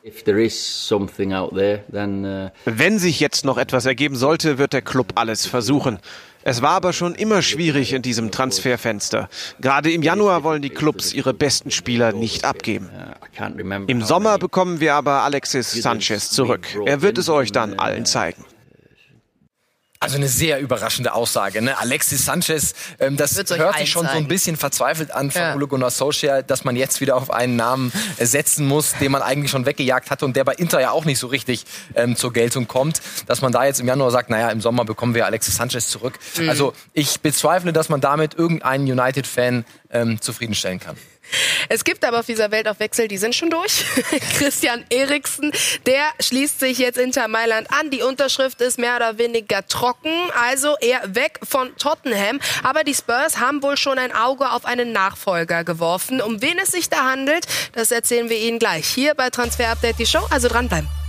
Uh, 0.06 0.10
Wenn 2.66 3.00
sich 3.00 3.20
jetzt 3.22 3.46
noch 3.46 3.58
etwas 3.58 3.86
ergeben 3.86 4.18
sollte, 4.18 4.58
wird 4.58 4.74
der 4.74 4.82
Club 4.82 5.14
alles 5.16 5.46
versuchen. 5.46 6.00
Es 6.44 6.62
war 6.62 6.72
aber 6.72 6.94
schon 6.94 7.16
immer 7.16 7.42
schwierig 7.42 7.94
in 7.94 8.02
diesem 8.02 8.32
Transferfenster. 8.32 9.30
Gerade 9.60 9.92
im 9.92 10.02
Januar 10.02 10.44
wollen 10.44 10.62
die 10.62 10.70
Clubs 10.70 11.14
ihre 11.14 11.34
besten 11.34 11.72
Spieler 11.72 12.12
nicht 12.12 12.46
abgeben. 12.46 12.90
Im 13.88 14.02
Sommer 14.02 14.38
bekommen 14.38 14.80
wir 14.80 14.96
aber 14.96 15.22
Alexis 15.24 15.72
Sanchez 15.72 16.30
zurück. 16.30 16.68
Er 16.86 17.02
wird 17.02 17.18
es 17.18 17.30
euch 17.30 17.52
dann 17.52 17.80
allen 17.80 18.06
zeigen. 18.06 18.44
Also 20.04 20.18
eine 20.18 20.28
sehr 20.28 20.60
überraschende 20.60 21.14
Aussage. 21.14 21.62
Ne? 21.62 21.78
Alexis 21.78 22.26
Sanchez, 22.26 22.74
ähm, 23.00 23.18
das 23.18 23.38
hört 23.38 23.78
sich 23.78 23.90
schon 23.90 24.06
so 24.06 24.18
ein 24.18 24.28
bisschen 24.28 24.58
verzweifelt 24.58 25.12
an 25.12 25.32
von 25.32 25.42
ja. 25.42 25.56
Ole 25.56 25.68
Gunnar 25.68 25.92
Solskjaer, 25.92 26.44
dass 26.44 26.64
man 26.64 26.76
jetzt 26.76 27.02
wieder 27.02 27.16
auf 27.16 27.32
einen 27.32 27.56
Namen 27.56 27.92
äh, 28.18 28.26
setzen 28.26 28.68
muss, 28.68 28.94
den 29.00 29.12
man 29.12 29.22
eigentlich 29.22 29.52
schon 29.52 29.66
weggejagt 29.66 30.12
hatte 30.12 30.26
und 30.26 30.36
der 30.36 30.44
bei 30.44 30.54
Inter 30.54 30.82
ja 30.82 30.92
auch 30.92 31.06
nicht 31.06 31.20
so 31.20 31.28
richtig 31.28 31.66
ähm, 31.96 32.16
zur 32.16 32.34
Geltung 32.34 32.68
kommt. 32.68 33.02
Dass 33.28 33.42
man 33.42 33.52
da 33.52 33.66
jetzt 33.66 33.80
im 33.80 33.88
Januar 33.88 34.12
sagt, 34.12 34.30
naja, 34.30 34.50
im 34.50 34.62
Sommer 34.62 34.86
bekommen 34.86 35.16
wir 35.16 35.26
Alexis 35.26 35.56
Sanchez 35.56 35.88
zurück. 35.88 36.20
Mhm. 36.38 36.50
Also 36.50 36.74
ich 36.94 37.22
bezweifle, 37.22 37.74
dass 37.74 37.90
man 37.90 38.02
damit 38.02 38.34
irgendeinen 38.34 38.86
United-Fan 38.92 39.66
ähm, 39.92 40.22
zufriedenstellen 40.22 40.80
kann. 40.80 40.98
Es 41.70 41.84
gibt 41.84 42.04
aber 42.06 42.20
auf 42.20 42.26
dieser 42.26 42.52
Welt 42.52 42.68
auch 42.68 42.80
Wechsel, 42.80 43.08
die 43.08 43.18
sind 43.18 43.36
schon 43.36 43.50
durch. 43.50 43.86
Christian 44.38 44.86
Eriksen, 44.90 45.52
der 45.86 46.04
schließt 46.20 46.60
sich 46.60 46.78
jetzt 46.78 46.98
Inter 46.98 47.28
Mailand 47.28 47.72
an. 47.72 47.90
Die 47.90 48.02
Unterschrift 48.02 48.62
ist 48.62 48.78
mehr 48.78 48.96
oder 48.96 49.18
weniger 49.18 49.66
trocken, 49.68 50.14
also 50.48 50.76
eher 50.82 51.02
weg 51.16 51.40
von 51.44 51.76
Tottenham. 51.78 52.40
Aber 52.64 52.84
die 52.84 52.94
Spurs 52.94 53.40
haben 53.40 53.64
wohl 53.64 53.78
schon 53.78 53.98
ein 53.98 54.14
Auge 54.14 54.52
auf 54.52 54.66
einen 54.66 54.92
Nachfolger 54.92 55.64
geworfen. 55.64 56.22
Um 56.22 56.42
wen 56.42 56.58
es 56.60 56.72
sich 56.72 56.90
da 56.90 57.06
handelt, 57.06 57.46
das 57.74 57.92
erzählen 57.92 58.30
wir 58.30 58.38
Ihnen 58.38 58.60
gleich 58.60 58.88
hier 58.88 59.16
bei 59.16 59.30
Transfer 59.30 59.70
Update 59.70 60.00
die 60.00 60.06
Show. 60.06 60.26
Also 60.30 60.48
dranbleiben. 60.48 61.03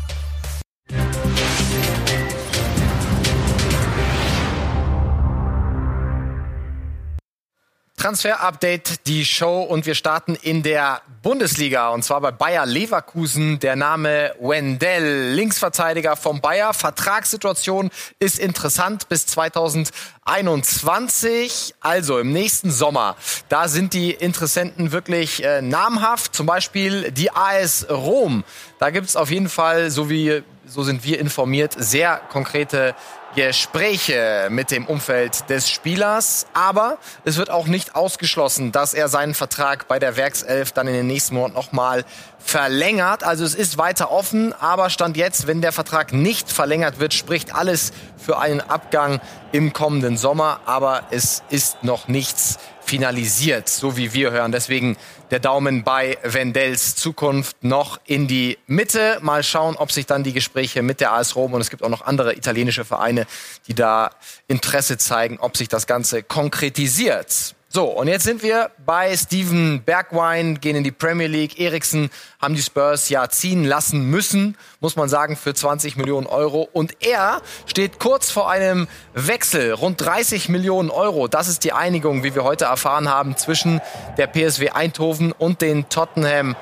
Transfer-Update, 8.04 9.06
die 9.06 9.24
Show 9.24 9.62
und 9.62 9.86
wir 9.86 9.94
starten 9.94 10.34
in 10.34 10.62
der 10.62 11.00
Bundesliga 11.22 11.88
und 11.88 12.04
zwar 12.04 12.20
bei 12.20 12.32
Bayer 12.32 12.66
Leverkusen. 12.66 13.58
Der 13.60 13.76
Name 13.76 14.34
Wendell, 14.38 15.32
Linksverteidiger 15.32 16.14
vom 16.14 16.42
Bayer. 16.42 16.74
Vertragssituation 16.74 17.88
ist 18.18 18.38
interessant 18.38 19.08
bis 19.08 19.24
2021. 19.24 21.76
Also 21.80 22.18
im 22.18 22.34
nächsten 22.34 22.70
Sommer, 22.70 23.16
da 23.48 23.68
sind 23.68 23.94
die 23.94 24.10
Interessenten 24.10 24.92
wirklich 24.92 25.42
äh, 25.42 25.62
namhaft. 25.62 26.34
Zum 26.34 26.44
Beispiel 26.44 27.10
die 27.10 27.30
AS 27.30 27.86
Rom. 27.88 28.44
Da 28.80 28.90
gibt's 28.90 29.16
auf 29.16 29.30
jeden 29.30 29.48
Fall, 29.48 29.90
so 29.90 30.10
wie 30.10 30.42
so 30.66 30.82
sind 30.82 31.04
wir 31.04 31.20
informiert, 31.20 31.74
sehr 31.78 32.20
konkrete 32.30 32.94
Gespräche 33.34 34.48
mit 34.50 34.70
dem 34.70 34.86
Umfeld 34.86 35.50
des 35.50 35.68
Spielers. 35.68 36.46
Aber 36.54 36.98
es 37.24 37.36
wird 37.36 37.50
auch 37.50 37.66
nicht 37.66 37.96
ausgeschlossen, 37.96 38.70
dass 38.70 38.94
er 38.94 39.08
seinen 39.08 39.34
Vertrag 39.34 39.88
bei 39.88 39.98
der 39.98 40.16
Werkself 40.16 40.72
dann 40.72 40.86
in 40.86 40.94
den 40.94 41.06
nächsten 41.06 41.34
Monaten 41.34 41.54
nochmal 41.54 42.04
verlängert. 42.38 43.24
Also 43.24 43.44
es 43.44 43.54
ist 43.54 43.78
weiter 43.78 44.10
offen, 44.10 44.52
aber 44.52 44.90
Stand 44.90 45.16
jetzt, 45.16 45.46
wenn 45.46 45.62
der 45.62 45.72
Vertrag 45.72 46.12
nicht 46.12 46.50
verlängert 46.50 47.00
wird, 47.00 47.14
spricht 47.14 47.54
alles 47.54 47.92
für 48.16 48.38
einen 48.38 48.60
Abgang 48.60 49.20
im 49.52 49.72
kommenden 49.72 50.16
Sommer. 50.16 50.60
Aber 50.66 51.02
es 51.10 51.42
ist 51.50 51.82
noch 51.82 52.06
nichts 52.08 52.58
finalisiert, 52.84 53.68
so 53.68 53.96
wie 53.96 54.12
wir 54.12 54.30
hören. 54.30 54.52
Deswegen 54.52 54.96
der 55.30 55.40
Daumen 55.40 55.84
bei 55.84 56.18
Wendells 56.22 56.96
Zukunft 56.96 57.62
noch 57.62 58.00
in 58.04 58.26
die 58.26 58.58
Mitte. 58.66 59.18
Mal 59.22 59.42
schauen, 59.42 59.76
ob 59.76 59.92
sich 59.92 60.06
dann 60.06 60.24
die 60.24 60.32
Gespräche 60.32 60.82
mit 60.82 61.00
der 61.00 61.12
AS 61.12 61.36
Rom 61.36 61.52
und 61.52 61.60
es 61.60 61.70
gibt 61.70 61.82
auch 61.82 61.88
noch 61.88 62.02
andere 62.02 62.34
italienische 62.34 62.84
Vereine, 62.84 63.26
die 63.66 63.74
da 63.74 64.10
Interesse 64.48 64.98
zeigen, 64.98 65.38
ob 65.40 65.56
sich 65.56 65.68
das 65.68 65.86
Ganze 65.86 66.22
konkretisiert. 66.22 67.54
So, 67.74 67.86
und 67.86 68.06
jetzt 68.06 68.22
sind 68.22 68.44
wir 68.44 68.70
bei 68.86 69.16
Steven 69.16 69.82
Bergwijn, 69.82 70.60
gehen 70.60 70.76
in 70.76 70.84
die 70.84 70.92
Premier 70.92 71.26
League. 71.26 71.58
Eriksen 71.58 72.08
haben 72.40 72.54
die 72.54 72.62
Spurs 72.62 73.08
ja 73.08 73.28
ziehen 73.28 73.64
lassen 73.64 74.08
müssen, 74.08 74.56
muss 74.78 74.94
man 74.94 75.08
sagen, 75.08 75.34
für 75.34 75.54
20 75.54 75.96
Millionen 75.96 76.28
Euro. 76.28 76.68
Und 76.72 77.04
er 77.04 77.42
steht 77.66 77.98
kurz 77.98 78.30
vor 78.30 78.48
einem 78.48 78.86
Wechsel, 79.14 79.72
rund 79.72 80.00
30 80.00 80.48
Millionen 80.48 80.88
Euro. 80.88 81.26
Das 81.26 81.48
ist 81.48 81.64
die 81.64 81.72
Einigung, 81.72 82.22
wie 82.22 82.36
wir 82.36 82.44
heute 82.44 82.66
erfahren 82.66 83.08
haben, 83.08 83.36
zwischen 83.36 83.80
der 84.18 84.28
PSW 84.28 84.70
Eindhoven 84.70 85.32
und 85.32 85.60
den 85.60 85.88
Tottenham 85.88 86.54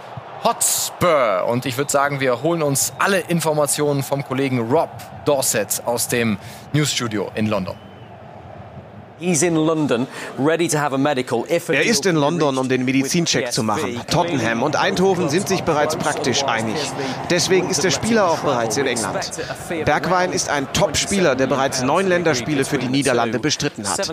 Hotspur. 0.44 1.44
Und 1.46 1.66
ich 1.66 1.76
würde 1.76 1.92
sagen, 1.92 2.20
wir 2.20 2.42
holen 2.42 2.62
uns 2.62 2.94
alle 2.98 3.20
Informationen 3.20 4.02
vom 4.02 4.24
Kollegen 4.24 4.60
Rob 4.60 4.88
Dorset 5.26 5.82
aus 5.84 6.08
dem 6.08 6.38
Newsstudio 6.72 7.30
in 7.34 7.48
London. 7.48 7.91
Er 11.68 11.84
ist 11.84 12.06
in 12.06 12.16
London, 12.16 12.58
um 12.58 12.68
den 12.68 12.84
Medizincheck 12.84 13.52
zu 13.52 13.62
machen. 13.62 14.00
Tottenham 14.10 14.62
und 14.62 14.76
Eindhoven 14.76 15.28
sind 15.28 15.48
sich 15.48 15.62
bereits 15.62 15.96
praktisch 15.96 16.44
einig. 16.44 16.76
Deswegen 17.30 17.70
ist 17.70 17.84
der 17.84 17.90
Spieler 17.90 18.28
auch 18.30 18.40
bereits 18.40 18.76
in 18.76 18.86
England. 18.86 19.30
Bergwein 19.84 20.32
ist 20.32 20.48
ein 20.48 20.72
Top-Spieler, 20.72 21.34
der 21.34 21.46
bereits 21.46 21.82
neun 21.82 22.08
Länderspiele 22.08 22.64
für 22.64 22.78
die 22.78 22.88
Niederlande 22.88 23.38
bestritten 23.38 23.88
hat. 23.88 24.12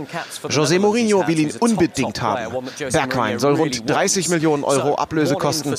José 0.50 0.80
Mourinho 0.80 1.28
will 1.28 1.40
ihn 1.40 1.52
unbedingt 1.60 2.22
haben. 2.22 2.68
Bergwein 2.92 3.40
soll 3.40 3.56
rund 3.56 3.90
30 3.90 4.30
Millionen 4.30 4.64
Euro 4.64 4.96
Ablöse 4.96 5.36
kosten. 5.36 5.74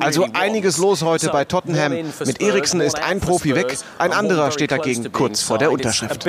Also 0.00 0.26
einiges 0.32 0.78
los 0.78 1.02
heute 1.02 1.28
bei 1.30 1.44
Tottenham. 1.44 1.92
Mit 2.24 2.40
Eriksen 2.40 2.80
ist 2.80 3.02
ein 3.02 3.20
Profi 3.20 3.54
weg, 3.54 3.76
ein 3.98 4.12
anderer 4.12 4.50
steht 4.50 4.70
dagegen 4.70 5.12
kurz 5.12 5.42
vor 5.42 5.58
der 5.58 5.70
Unterschrift. 5.72 6.24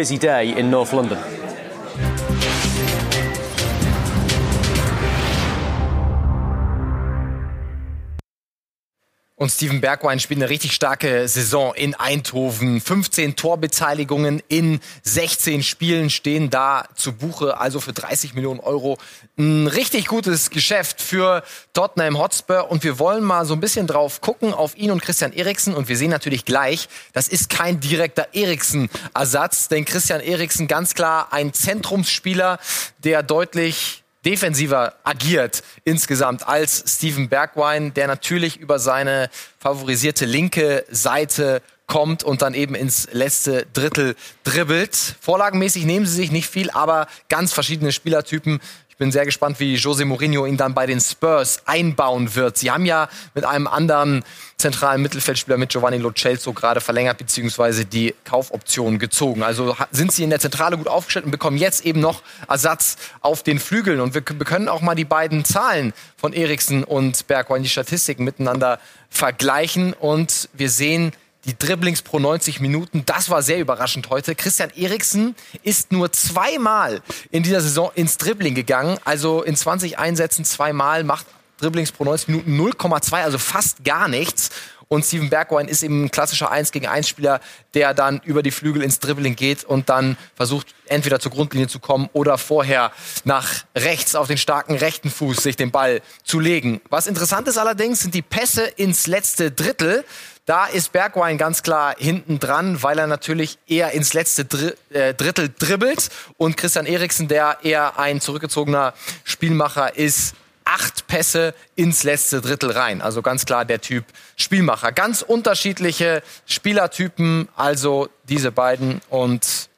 Und 9.43 9.49
Steven 9.49 9.81
Bergwein 9.81 10.21
spielt 10.21 10.39
eine 10.39 10.49
richtig 10.49 10.71
starke 10.71 11.27
Saison 11.27 11.75
in 11.75 11.95
Eindhoven. 11.95 12.79
15 12.79 13.35
Torbeteiligungen 13.35 14.41
in 14.47 14.79
16 15.01 15.63
Spielen 15.63 16.09
stehen 16.09 16.49
da 16.49 16.87
zu 16.95 17.11
Buche, 17.11 17.59
also 17.59 17.81
für 17.81 17.91
30 17.91 18.35
Millionen 18.35 18.61
Euro. 18.61 18.97
Ein 19.37 19.67
richtig 19.67 20.07
gutes 20.07 20.49
Geschäft 20.49 21.01
für 21.01 21.43
Tottenham 21.73 22.19
Hotspur. 22.19 22.71
Und 22.71 22.85
wir 22.85 22.99
wollen 22.99 23.21
mal 23.21 23.45
so 23.45 23.53
ein 23.53 23.59
bisschen 23.59 23.85
drauf 23.85 24.21
gucken 24.21 24.53
auf 24.53 24.77
ihn 24.77 24.91
und 24.91 25.01
Christian 25.01 25.33
Eriksen. 25.33 25.73
Und 25.73 25.89
wir 25.89 25.97
sehen 25.97 26.11
natürlich 26.11 26.45
gleich, 26.45 26.87
das 27.11 27.27
ist 27.27 27.49
kein 27.49 27.81
direkter 27.81 28.29
Eriksen-Ersatz, 28.31 29.67
denn 29.67 29.83
Christian 29.83 30.21
Eriksen 30.21 30.69
ganz 30.69 30.93
klar 30.93 31.33
ein 31.33 31.51
Zentrumsspieler, 31.53 32.59
der 32.99 33.23
deutlich 33.23 34.02
defensiver 34.25 34.93
agiert 35.03 35.63
insgesamt 35.83 36.47
als 36.47 36.83
Steven 36.87 37.29
Bergwijn, 37.29 37.93
der 37.93 38.07
natürlich 38.07 38.57
über 38.57 38.79
seine 38.79 39.29
favorisierte 39.59 40.25
linke 40.25 40.85
Seite 40.89 41.61
kommt 41.87 42.23
und 42.23 42.41
dann 42.41 42.53
eben 42.53 42.75
ins 42.75 43.09
letzte 43.11 43.65
Drittel 43.73 44.15
dribbelt. 44.43 45.15
Vorlagenmäßig 45.19 45.85
nehmen 45.85 46.05
sie 46.05 46.15
sich 46.15 46.31
nicht 46.31 46.49
viel, 46.49 46.69
aber 46.71 47.07
ganz 47.29 47.53
verschiedene 47.53 47.91
Spielertypen. 47.91 48.61
Ich 48.93 48.97
bin 48.99 49.11
sehr 49.11 49.25
gespannt, 49.25 49.59
wie 49.59 49.73
Jose 49.73 50.05
Mourinho 50.05 50.45
ihn 50.45 50.55
dann 50.55 50.75
bei 50.75 50.85
den 50.85 51.01
Spurs 51.01 51.63
einbauen 51.65 52.35
wird. 52.35 52.59
Sie 52.59 52.69
haben 52.69 52.85
ja 52.85 53.09
mit 53.33 53.43
einem 53.43 53.65
anderen 53.65 54.23
zentralen 54.57 55.01
Mittelfeldspieler 55.01 55.57
mit 55.57 55.71
Giovanni 55.71 55.97
Lo 55.97 56.11
Celso 56.11 56.53
gerade 56.53 56.79
verlängert 56.79 57.17
bzw. 57.17 57.85
die 57.85 58.13
Kaufoption 58.23 58.99
gezogen. 58.99 59.41
Also 59.41 59.75
sind 59.89 60.11
sie 60.11 60.23
in 60.23 60.29
der 60.29 60.39
Zentrale 60.39 60.77
gut 60.77 60.87
aufgestellt 60.87 61.25
und 61.25 61.31
bekommen 61.31 61.57
jetzt 61.57 61.83
eben 61.87 62.01
noch 62.01 62.21
Ersatz 62.47 62.97
auf 63.21 63.41
den 63.41 63.57
Flügeln. 63.57 63.99
Und 63.99 64.13
wir 64.13 64.21
können 64.21 64.69
auch 64.69 64.81
mal 64.81 64.93
die 64.93 65.05
beiden 65.05 65.43
Zahlen 65.43 65.91
von 66.15 66.31
Eriksen 66.31 66.83
und 66.83 67.25
Bergwijn, 67.25 67.63
die 67.63 67.69
Statistiken 67.69 68.23
miteinander 68.23 68.79
vergleichen. 69.09 69.93
Und 69.93 70.49
wir 70.53 70.69
sehen, 70.69 71.13
die 71.45 71.57
Dribblings 71.57 72.01
pro 72.01 72.19
90 72.19 72.59
Minuten. 72.59 73.03
Das 73.05 73.29
war 73.29 73.41
sehr 73.41 73.59
überraschend 73.59 74.09
heute. 74.09 74.35
Christian 74.35 74.69
Eriksen 74.75 75.35
ist 75.63 75.91
nur 75.91 76.11
zweimal 76.11 77.01
in 77.31 77.43
dieser 77.43 77.61
Saison 77.61 77.91
ins 77.95 78.17
Dribbling 78.17 78.55
gegangen. 78.55 78.97
Also 79.03 79.43
in 79.43 79.55
20 79.55 79.99
Einsätzen 79.99 80.45
zweimal, 80.45 81.03
macht 81.03 81.25
Dribblings 81.57 81.91
pro 81.91 82.03
90 82.05 82.27
Minuten 82.29 82.59
0,2, 82.59 83.23
also 83.23 83.37
fast 83.37 83.83
gar 83.83 84.07
nichts. 84.07 84.49
Und 84.89 85.03
Steven 85.03 85.29
Bergwijn 85.29 85.67
ist 85.67 85.81
eben 85.81 86.03
ein 86.03 86.11
klassischer 86.11 86.51
1 86.51 86.71
gegen 86.71 86.85
1 86.85 87.07
Spieler, 87.07 87.39
der 87.73 87.95
dann 87.95 88.21
über 88.25 88.43
die 88.43 88.51
Flügel 88.51 88.83
ins 88.83 88.99
Dribbling 88.99 89.35
geht 89.35 89.63
und 89.63 89.89
dann 89.89 90.17
versucht, 90.35 90.75
entweder 90.85 91.19
zur 91.19 91.31
Grundlinie 91.31 91.67
zu 91.67 91.79
kommen 91.79 92.09
oder 92.13 92.37
vorher 92.37 92.91
nach 93.23 93.63
rechts 93.75 94.13
auf 94.13 94.27
den 94.27 94.37
starken 94.37 94.75
rechten 94.75 95.09
Fuß 95.09 95.37
sich 95.37 95.55
den 95.55 95.71
Ball 95.71 96.01
zu 96.23 96.39
legen. 96.39 96.79
Was 96.89 97.07
interessant 97.07 97.47
ist 97.47 97.57
allerdings, 97.57 98.01
sind 98.01 98.13
die 98.13 98.21
Pässe 98.21 98.65
ins 98.65 99.07
letzte 99.07 99.49
Drittel. 99.49 100.05
Da 100.45 100.65
ist 100.65 100.91
Bergwein 100.91 101.37
ganz 101.37 101.63
klar 101.63 101.95
hinten 101.97 102.37
dran, 102.37 102.83
weil 102.83 102.99
er 102.99 103.07
natürlich 103.07 103.57
eher 103.65 103.91
ins 103.91 104.13
letzte 104.13 104.43
Dr 104.43 104.73
äh, 104.89 105.13
Drittel 105.13 105.49
dribbelt. 105.57 106.09
Und 106.37 106.57
Christian 106.57 106.85
Eriksen, 106.85 107.29
der 107.29 107.59
eher 107.63 107.97
ein 107.97 108.19
zurückgezogener 108.19 108.93
Spielmacher 109.23 109.95
ist, 109.95 110.35
acht 110.65 111.07
Pässe 111.07 111.53
ins 111.75 112.03
letzte 112.03 112.41
Drittel 112.41 112.71
rein. 112.71 113.01
Also 113.01 113.21
ganz 113.21 113.45
klar 113.45 113.63
der 113.63 113.79
Typ 113.79 114.03
Spielmacher. 114.35 114.91
Ganz 114.91 115.21
unterschiedliche 115.21 116.21
Spielertypen, 116.45 117.47
also 117.55 118.09
diese 118.27 118.51
beiden. 118.51 119.01
Und 119.09 119.69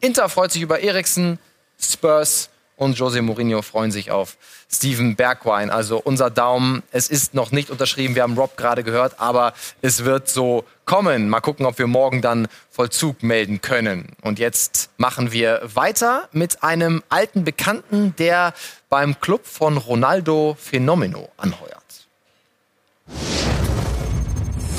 Inter 0.00 0.28
freut 0.28 0.52
sich 0.52 0.62
über 0.62 0.80
Eriksen, 0.80 1.40
Spurs 1.80 2.48
und 2.82 2.98
Jose 2.98 3.22
Mourinho 3.22 3.62
freuen 3.62 3.92
sich 3.92 4.10
auf 4.10 4.36
Steven 4.70 5.16
Bergwijn. 5.16 5.70
Also 5.70 5.98
unser 5.98 6.30
Daumen, 6.30 6.82
es 6.90 7.08
ist 7.08 7.32
noch 7.32 7.52
nicht 7.52 7.70
unterschrieben, 7.70 8.14
wir 8.14 8.22
haben 8.22 8.36
Rob 8.36 8.56
gerade 8.56 8.82
gehört, 8.82 9.20
aber 9.20 9.54
es 9.80 10.04
wird 10.04 10.28
so 10.28 10.64
kommen. 10.84 11.28
Mal 11.28 11.40
gucken, 11.40 11.64
ob 11.64 11.78
wir 11.78 11.86
morgen 11.86 12.22
dann 12.22 12.48
Vollzug 12.70 13.22
melden 13.22 13.60
können. 13.60 14.08
Und 14.22 14.38
jetzt 14.38 14.90
machen 14.96 15.32
wir 15.32 15.60
weiter 15.62 16.28
mit 16.32 16.62
einem 16.62 17.02
alten 17.08 17.44
Bekannten, 17.44 18.14
der 18.18 18.52
beim 18.88 19.20
Club 19.20 19.46
von 19.46 19.76
Ronaldo 19.76 20.56
Fenomeno 20.58 21.30
anheuert. 21.36 21.82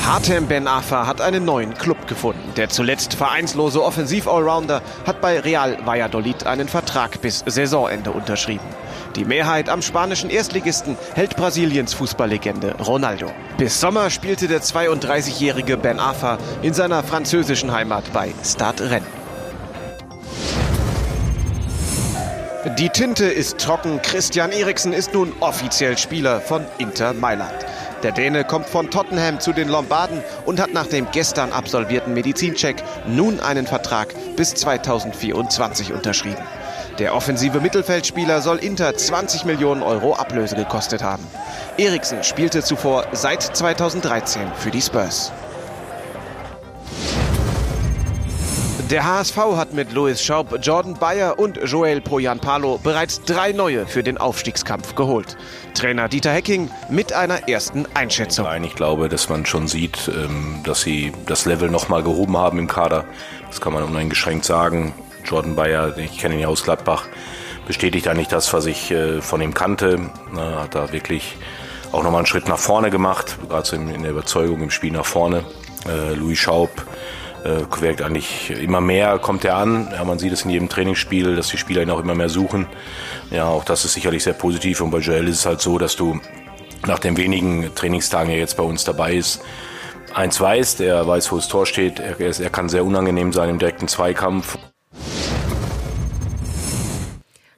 Hatem 0.06 0.48
Ben 0.48 0.68
Afa 0.68 1.08
hat 1.08 1.22
einen 1.22 1.46
neuen 1.46 1.76
Club 1.76 2.08
gefunden. 2.08 2.52
Der 2.58 2.68
zuletzt 2.68 3.14
vereinslose 3.14 3.82
Offensiv-Allrounder 3.82 4.82
hat 5.08 5.22
bei 5.22 5.40
Real 5.40 5.78
Valladolid 5.86 6.46
einen 6.46 6.68
Vertrag 6.68 7.22
bis 7.22 7.42
Saisonende 7.46 8.12
unterschrieben. 8.12 8.66
Die 9.16 9.24
Mehrheit 9.24 9.70
am 9.70 9.82
spanischen 9.82 10.30
Erstligisten 10.30 10.98
hält 11.16 11.38
Brasiliens 11.38 11.94
Fußballlegende 11.94 12.76
Ronaldo. 12.82 13.32
Bis 13.58 13.80
Sommer 13.80 14.10
spielte 14.10 14.50
der 14.50 14.62
32-jährige 14.62 15.78
Ben 15.78 16.02
Afa 16.02 16.38
in 16.62 16.74
seiner 16.74 17.02
französischen 17.02 17.72
Heimat 17.72 18.04
bei 18.12 18.34
Stade 18.44 18.90
Rennes. 18.92 19.08
Die 22.78 22.90
Tinte 22.90 23.26
ist 23.26 23.58
trocken. 23.58 24.02
Christian 24.02 24.52
Eriksen 24.52 24.94
ist 24.94 25.14
nun 25.14 25.34
offiziell 25.42 25.98
Spieler 25.98 26.42
von 26.42 26.66
Inter 26.78 27.14
Mailand. 27.14 27.54
Der 28.04 28.12
Däne 28.12 28.44
kommt 28.44 28.68
von 28.68 28.92
Tottenham 28.92 29.40
zu 29.40 29.54
den 29.54 29.70
Lombarden 29.70 30.22
und 30.46 30.60
hat 30.60 30.74
nach 30.74 30.88
dem 30.88 31.08
gestern 31.14 31.54
absolvierten 31.54 32.14
Medizincheck 32.14 32.84
nun 33.08 33.40
einen 33.40 33.66
Vertrag 33.66 34.14
bis 34.36 34.54
2024 34.56 35.94
unterschrieben. 35.94 36.44
Der 37.00 37.16
offensive 37.16 37.62
Mittelfeldspieler 37.62 38.42
soll 38.42 38.58
Inter 38.58 38.94
20 38.94 39.46
Millionen 39.46 39.82
Euro 39.82 40.16
Ablöse 40.16 40.56
gekostet 40.58 41.02
haben. 41.02 41.26
Eriksen 41.78 42.24
spielte 42.24 42.62
zuvor 42.62 43.06
seit 43.14 43.42
2013 43.42 44.52
für 44.58 44.70
die 44.70 44.82
Spurs. 44.82 45.32
Der 48.94 49.06
HSV 49.06 49.38
hat 49.56 49.74
mit 49.74 49.92
Louis 49.92 50.22
Schaub, 50.22 50.56
Jordan 50.62 50.94
Bayer 50.94 51.40
und 51.40 51.60
Joel 51.64 52.00
Poyanpalo 52.00 52.78
bereits 52.78 53.24
drei 53.24 53.52
neue 53.52 53.88
für 53.88 54.04
den 54.04 54.20
Aufstiegskampf 54.20 54.94
geholt. 54.94 55.36
Trainer 55.74 56.08
Dieter 56.08 56.30
Hecking 56.32 56.70
mit 56.90 57.12
einer 57.12 57.50
ersten 57.50 57.88
Einschätzung. 57.96 58.46
Nein, 58.46 58.64
ich 58.64 58.76
glaube, 58.76 59.10
dass 59.10 59.30
man 59.30 59.48
schon 59.48 59.68
sieht, 59.68 60.12
ähm, 60.16 60.60
dass 60.64 60.82
sie 60.82 61.12
das 61.26 61.46
Level 61.46 61.72
nochmal 61.72 62.04
gehoben 62.04 62.38
haben 62.38 62.60
im 62.60 62.68
Kader. 62.68 63.06
Das 63.48 63.62
kann 63.62 63.74
man 63.74 63.82
uneingeschränkt 63.82 64.46
sagen. 64.46 64.94
Jordan 65.26 65.56
Bayer, 65.56 65.98
ich 65.98 66.20
kenne 66.20 66.36
ihn 66.36 66.42
ja 66.42 66.48
aus 66.48 66.64
Gladbach, 66.64 67.08
bestätigt 67.66 68.08
eigentlich 68.08 68.28
das, 68.28 68.54
was 68.54 68.68
ich 68.68 68.92
äh, 68.92 69.24
von 69.24 69.42
ihm 69.42 69.56
kannte. 69.56 70.02
Hat 70.36 70.76
da 70.76 70.92
wirklich 70.92 71.36
auch 71.92 72.04
nochmal 72.04 72.20
einen 72.20 72.28
Schritt 72.28 72.48
nach 72.48 72.60
vorne 72.60 72.92
gemacht, 72.92 73.40
gerade 73.50 73.76
in 73.76 74.04
der 74.04 74.12
Überzeugung 74.12 74.62
im 74.62 74.70
Spiel 74.70 74.92
nach 74.92 75.08
vorne. 75.08 75.46
Äh, 75.88 76.14
Louis 76.14 76.38
Schaub 76.38 76.70
äh, 77.44 77.82
wirkt 77.82 78.02
eigentlich 78.02 78.52
immer 78.52 78.82
mehr, 78.82 79.20
kommt 79.20 79.46
er 79.46 79.58
an. 79.58 79.90
Ja, 79.92 80.04
man 80.04 80.20
sieht 80.20 80.32
es 80.32 80.44
in 80.44 80.52
jedem 80.52 80.70
Trainingsspiel, 80.70 81.36
dass 81.36 81.50
die 81.50 81.58
Spieler 81.58 81.82
ihn 81.82 81.90
auch 81.90 82.00
immer 82.00 82.16
mehr 82.16 82.30
suchen. 82.30 82.68
Ja, 83.32 83.46
auch 83.46 83.66
das 83.66 83.86
ist 83.86 83.94
sicherlich 83.94 84.24
sehr 84.24 84.34
positiv. 84.34 84.82
Und 84.82 84.92
bei 84.92 85.00
Joel 85.00 85.28
ist 85.28 85.40
es 85.40 85.46
halt 85.46 85.62
so, 85.62 85.78
dass 85.78 85.96
du 85.96 86.20
nach 86.86 87.00
den 87.00 87.18
wenigen 87.18 87.74
Trainingstagen, 87.76 88.32
er 88.32 88.38
jetzt 88.38 88.58
bei 88.58 88.64
uns 88.64 88.84
dabei 88.84 89.14
ist, 89.16 89.42
eins 90.14 90.40
weiß, 90.40 90.78
der 90.78 91.08
weiß, 91.08 91.32
wo 91.32 91.38
das 91.38 91.48
Tor 91.48 91.66
steht. 91.66 92.00
Er, 92.00 92.20
er 92.20 92.50
kann 92.50 92.70
sehr 92.70 92.86
unangenehm 92.86 93.34
sein 93.34 93.50
im 93.50 93.60
direkten 93.60 93.88
Zweikampf. 93.88 94.58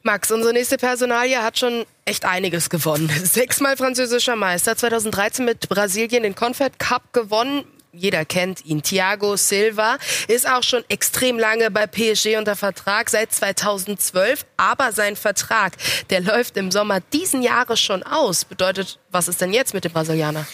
Max, 0.04 0.32
unsere 0.32 0.54
nächste 0.54 0.78
Personalie 0.78 1.42
hat 1.42 1.58
schon 1.58 1.84
echt 2.06 2.26
einiges 2.26 2.70
gewonnen. 2.70 3.10
Sechsmal 3.24 3.76
französischer 3.76 4.36
Meister, 4.36 4.78
2013 4.78 5.44
mit 5.44 5.68
Brasilien 5.68 6.24
den 6.24 6.36
Confed 6.36 6.78
Cup 6.78 7.12
gewonnen 7.12 7.64
jeder 7.98 8.26
kennt 8.26 8.66
ihn. 8.66 8.82
Thiago 8.82 9.36
Silva 9.36 9.98
ist 10.28 10.48
auch 10.50 10.64
schon 10.64 10.84
extrem 10.90 11.40
lange 11.40 11.72
bei 11.72 11.88
PSG 11.88 12.38
unter 12.38 12.56
Vertrag, 12.56 13.10
seit 13.10 13.32
2012. 13.32 14.46
Aber 14.58 14.92
sein 14.92 15.16
Vertrag, 15.16 15.74
der 16.10 16.22
läuft 16.22 16.58
im 16.58 16.72
Sommer 16.72 17.00
diesen 17.00 17.42
Jahres 17.42 17.80
schon 17.80 18.04
aus. 18.04 18.46
Bedeutet, 18.46 19.00
was 19.12 19.28
ist 19.28 19.42
denn 19.42 19.54
jetzt 19.54 19.74
mit 19.74 19.84
dem 19.84 19.92
Brasilianer? 19.92 20.46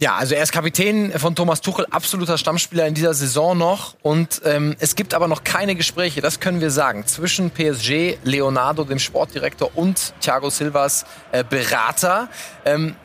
Ja, 0.00 0.16
also 0.16 0.34
er 0.34 0.42
ist 0.42 0.50
Kapitän 0.50 1.12
von 1.18 1.36
Thomas 1.36 1.60
Tuchel, 1.60 1.86
absoluter 1.88 2.36
Stammspieler 2.36 2.86
in 2.86 2.94
dieser 2.94 3.14
Saison 3.14 3.56
noch. 3.56 3.94
Und 4.02 4.42
ähm, 4.44 4.74
es 4.80 4.96
gibt 4.96 5.14
aber 5.14 5.28
noch 5.28 5.44
keine 5.44 5.76
Gespräche, 5.76 6.20
das 6.20 6.40
können 6.40 6.60
wir 6.60 6.72
sagen, 6.72 7.06
zwischen 7.06 7.52
PSG, 7.52 8.18
Leonardo, 8.24 8.82
dem 8.82 8.98
Sportdirektor, 8.98 9.70
und 9.76 10.12
Thiago 10.20 10.50
Silvas 10.50 11.06
äh, 11.30 11.44
Berater. 11.44 12.28
Ähm, 12.64 12.96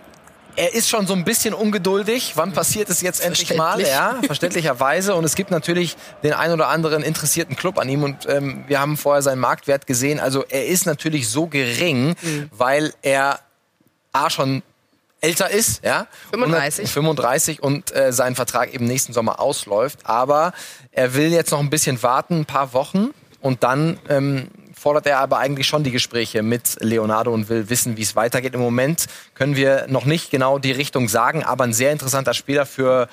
er 0.59 0.73
ist 0.73 0.89
schon 0.89 1.07
so 1.07 1.13
ein 1.13 1.23
bisschen 1.23 1.53
ungeduldig. 1.53 2.33
Wann 2.35 2.51
passiert 2.51 2.89
es 2.89 2.99
jetzt 2.99 3.23
endlich 3.23 3.55
mal? 3.55 3.79
Ja, 3.81 4.19
verständlicherweise. 4.25 5.15
Und 5.15 5.23
es 5.23 5.35
gibt 5.35 5.51
natürlich 5.51 5.95
den 6.21 6.33
ein 6.33 6.51
oder 6.51 6.67
anderen 6.67 7.01
interessierten 7.01 7.55
Club 7.55 7.79
an 7.79 7.87
ihm. 7.87 8.03
Und 8.03 8.27
ähm, 8.27 8.65
wir 8.67 8.81
haben 8.81 8.97
vorher 8.97 9.21
seinen 9.21 9.39
Marktwert 9.39 9.87
gesehen. 9.87 10.19
Also 10.19 10.43
er 10.49 10.67
ist 10.67 10.85
natürlich 10.85 11.29
so 11.29 11.47
gering, 11.47 12.09
mhm. 12.21 12.49
weil 12.51 12.93
er 13.01 13.39
A 14.11 14.29
schon 14.29 14.61
älter 15.21 15.49
ist, 15.49 15.81
ja. 15.85 16.07
35. 16.31 16.83
Und, 16.83 16.89
35 16.89 17.63
und 17.63 17.95
äh, 17.95 18.11
sein 18.11 18.35
Vertrag 18.35 18.73
eben 18.73 18.83
nächsten 18.83 19.13
Sommer 19.13 19.39
ausläuft. 19.39 19.99
Aber 20.03 20.51
er 20.91 21.13
will 21.13 21.31
jetzt 21.31 21.51
noch 21.51 21.59
ein 21.59 21.69
bisschen 21.69 22.03
warten, 22.03 22.41
ein 22.41 22.45
paar 22.45 22.73
Wochen. 22.73 23.11
Und 23.39 23.63
dann 23.63 23.97
ähm, 24.09 24.49
fordert 24.79 25.05
er 25.07 25.19
aber 25.19 25.37
eigentlich 25.39 25.67
schon 25.67 25.83
die 25.83 25.91
Gespräche 25.91 26.41
mit 26.41 26.77
Leonardo 26.79 27.33
und 27.33 27.49
will 27.49 27.69
wissen, 27.69 27.97
wie 27.97 28.01
es 28.01 28.15
weitergeht. 28.15 28.53
Im 28.53 28.61
Moment 28.61 29.07
können 29.35 29.55
wir 29.55 29.85
noch 29.89 30.05
nicht 30.05 30.31
genau 30.31 30.57
die 30.57 30.71
Richtung 30.71 31.09
sagen, 31.09 31.43
aber 31.43 31.65
ein 31.65 31.73
sehr 31.73 31.91
interessanter 31.91 32.33
Spieler 32.33 32.65
für 32.65 33.09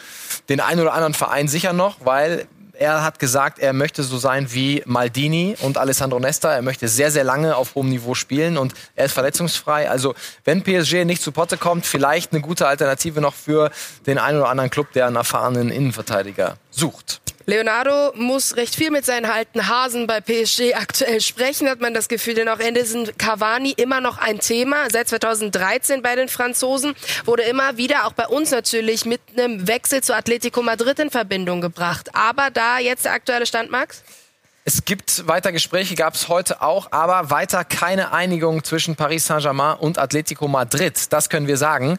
den 0.49 0.61
einen 0.61 0.81
oder 0.81 0.95
anderen 0.95 1.15
Verein 1.15 1.49
sicher 1.49 1.73
noch, 1.73 1.97
weil 2.05 2.47
er 2.79 3.03
hat 3.03 3.19
gesagt, 3.19 3.59
er 3.59 3.73
möchte 3.73 4.03
so 4.03 4.19
sein 4.19 4.53
wie 4.53 4.83
Maldini 4.87 5.57
und 5.63 5.79
Alessandro 5.79 6.21
Nesta. 6.21 6.53
Er 6.53 6.63
möchte 6.63 6.89
sehr, 6.89 7.11
sehr 7.11 7.25
lange 7.25 7.57
auf 7.57 7.75
hohem 7.75 7.89
Niveau 7.89 8.15
spielen 8.15 8.59
und 8.59 8.75
er 8.95 9.07
ist 9.07 9.13
verletzungsfrei. 9.13 9.89
Also 9.89 10.15
wenn 10.45 10.63
PSG 10.63 11.05
nicht 11.05 11.23
zu 11.23 11.33
Potte 11.33 11.57
kommt, 11.57 11.87
vielleicht 11.87 12.33
eine 12.33 12.43
gute 12.43 12.69
Alternative 12.69 13.21
noch 13.21 13.35
für 13.35 13.71
den 14.07 14.19
einen 14.19 14.39
oder 14.39 14.51
anderen 14.51 14.71
Club, 14.71 14.93
der 14.93 15.07
einen 15.07 15.17
erfahrenen 15.17 15.71
Innenverteidiger 15.71 16.59
sucht. 16.71 17.21
Leonardo 17.49 18.13
muss 18.17 18.57
recht 18.57 18.75
viel 18.75 18.91
mit 18.91 19.07
seinen 19.07 19.25
alten 19.25 19.69
Hasen 19.69 20.09
bei 20.09 20.21
PSG 20.21 20.75
aktuell 20.75 21.21
sprechen, 21.21 21.69
hat 21.69 21.81
man 21.81 21.95
das 21.95 22.09
Gefühl, 22.09 22.35
denn 22.35 22.49
auch 22.49 22.59
Edison 22.59 23.09
Cavani 23.19 23.71
immer 23.71 24.01
noch 24.01 24.19
ein 24.19 24.41
Thema. 24.41 24.91
Seit 24.91 25.09
2013 25.09 26.03
bei 26.03 26.17
den 26.17 26.29
Franzosen 26.29 26.97
wurde 27.25 27.45
immer 27.45 27.77
wieder, 27.77 28.07
auch 28.07 28.15
bei 28.15 28.27
uns 28.27 28.51
natürlich, 28.51 29.05
mit 29.05 29.21
einem 29.37 29.69
Wechsel 29.69 30.03
zu 30.03 30.17
Atletico 30.17 30.61
Madrid 30.61 30.99
in 30.99 31.09
Verbindung 31.09 31.61
gebracht. 31.61 32.17
Aber 32.17 32.51
da 32.51 32.81
jetzt 32.81 33.05
der 33.05 33.13
aktuelle 33.13 33.47
Stand, 33.47 33.71
Max? 33.71 34.03
Es 34.65 34.85
gibt 34.85 35.29
weiter 35.29 35.53
Gespräche, 35.53 35.95
gab 35.95 36.17
es 36.17 36.27
heute 36.27 36.63
auch, 36.63 36.91
aber 36.91 37.31
weiter 37.31 37.65
keine 37.65 38.11
Einigung 38.11 38.65
zwischen 38.65 38.97
Paris 38.97 39.25
Saint-Germain 39.25 39.77
und 39.77 39.99
Atletico 39.99 40.49
Madrid. 40.49 41.13
Das 41.13 41.29
können 41.29 41.47
wir 41.47 41.59
sagen. 41.59 41.97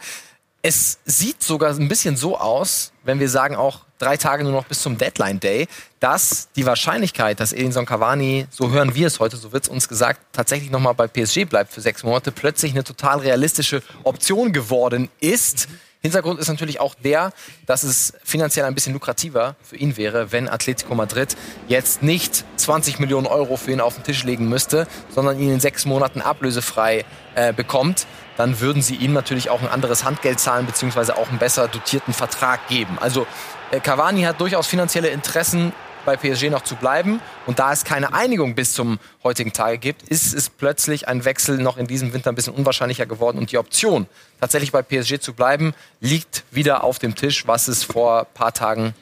Es 0.62 0.98
sieht 1.06 1.42
sogar 1.42 1.74
ein 1.74 1.88
bisschen 1.88 2.18
so 2.18 2.38
aus, 2.38 2.92
wenn 3.06 3.22
wir 3.22 3.30
sagen 3.30 3.56
auch 3.56 3.87
drei 4.00 4.18
Tage 4.18 4.44
nur 4.44 4.52
noch 4.52 4.66
bis 4.66 4.82
zum 4.82 4.98
Deadline 4.98 5.40
Day, 5.40 5.68
dass 6.00 6.50
die 6.56 6.66
Wahrscheinlichkeit, 6.66 7.40
dass 7.40 7.54
Edinson 7.54 7.86
Cavani, 7.86 8.48
so 8.50 8.72
hören 8.72 8.96
wir 8.96 9.08
es 9.08 9.20
heute, 9.20 9.38
so 9.38 9.52
wird 9.52 9.64
es 9.64 9.70
uns 9.70 9.88
gesagt, 9.88 10.22
tatsächlich 10.34 10.72
nochmal 10.72 10.94
bei 10.94 11.08
PSG 11.08 11.46
bleibt 11.46 11.74
für 11.74 11.82
sechs 11.82 12.04
Monate, 12.04 12.32
plötzlich 12.32 12.74
eine 12.74 12.84
total 12.84 13.20
realistische 13.20 13.82
Option 14.04 14.54
geworden 14.54 15.10
ist. 15.20 15.68
Hintergrund 16.02 16.40
ist 16.40 16.48
natürlich 16.48 16.80
auch 16.80 16.94
der, 16.94 17.34
dass 17.66 17.84
es 17.84 18.14
finanziell 18.24 18.66
ein 18.66 18.76
bisschen 18.76 18.94
lukrativer 18.94 19.56
für 19.64 19.76
ihn 19.76 19.98
wäre, 19.98 20.32
wenn 20.32 20.48
Atletico 20.48 20.94
Madrid 20.94 21.36
jetzt 21.68 22.04
nicht 22.04 22.46
20 22.58 23.00
Millionen 23.00 23.26
Euro 23.26 23.58
für 23.58 23.72
ihn 23.72 23.82
auf 23.82 23.96
den 23.96 24.04
Tisch 24.04 24.24
legen 24.24 24.48
müsste, 24.48 24.88
sondern 25.14 25.40
ihn 25.40 25.54
in 25.54 25.60
sechs 25.60 25.86
Monaten 25.86 26.22
ablösefrei 26.22 27.04
äh, 27.34 27.52
bekommt. 27.52 28.06
Dann 28.38 28.60
würden 28.60 28.82
sie 28.82 28.96
ihm 28.96 29.14
natürlich 29.14 29.50
auch 29.50 29.62
ein 29.62 29.68
anderes 29.68 30.04
Handgeld 30.04 30.40
zahlen, 30.40 30.66
beziehungsweise 30.66 31.18
auch 31.18 31.30
einen 31.30 31.40
besser 31.40 31.68
dotierten 31.68 32.14
Vertrag 32.14 32.68
geben. 32.68 32.98
Also 33.00 33.28
äh, 33.72 33.80
Cavani 33.80 34.22
hat 34.22 34.40
durchaus 34.40 34.68
finanzielle 34.68 35.10
Interessen, 35.10 35.74
bei 36.06 36.16
PSG 36.16 36.50
noch 36.50 36.64
zu 36.64 36.76
bleiben. 36.76 37.20
Und 37.46 37.60
da 37.60 37.74
es 37.74 37.84
keine 37.84 38.14
Einigung 38.14 38.56
bis 38.56 38.72
zum 38.72 38.98
heutigen 39.24 39.52
Tage 39.52 39.78
gibt, 39.78 40.04
ist 40.04 40.34
es 40.34 40.50
plötzlich 40.50 41.08
ein 41.10 41.26
Wechsel 41.26 41.58
noch 41.58 41.78
in 41.78 41.86
diesem 41.86 42.14
Winter 42.14 42.32
ein 42.32 42.36
bisschen 42.36 42.54
unwahrscheinlicher 42.54 43.06
geworden. 43.06 43.38
Und 43.38 43.52
die 43.52 43.58
Option, 43.58 44.08
tatsächlich 44.40 44.72
bei 44.72 44.82
PSG 44.82 45.20
zu 45.20 45.34
bleiben, 45.34 45.74
liegt 46.00 46.46
wieder 46.50 46.86
auf 46.86 46.98
dem 46.98 47.16
Tisch, 47.16 47.46
was 47.46 47.68
es 47.68 47.84
vor 47.84 48.22
ein 48.22 48.26
paar 48.34 48.54
Tagen 48.54 48.94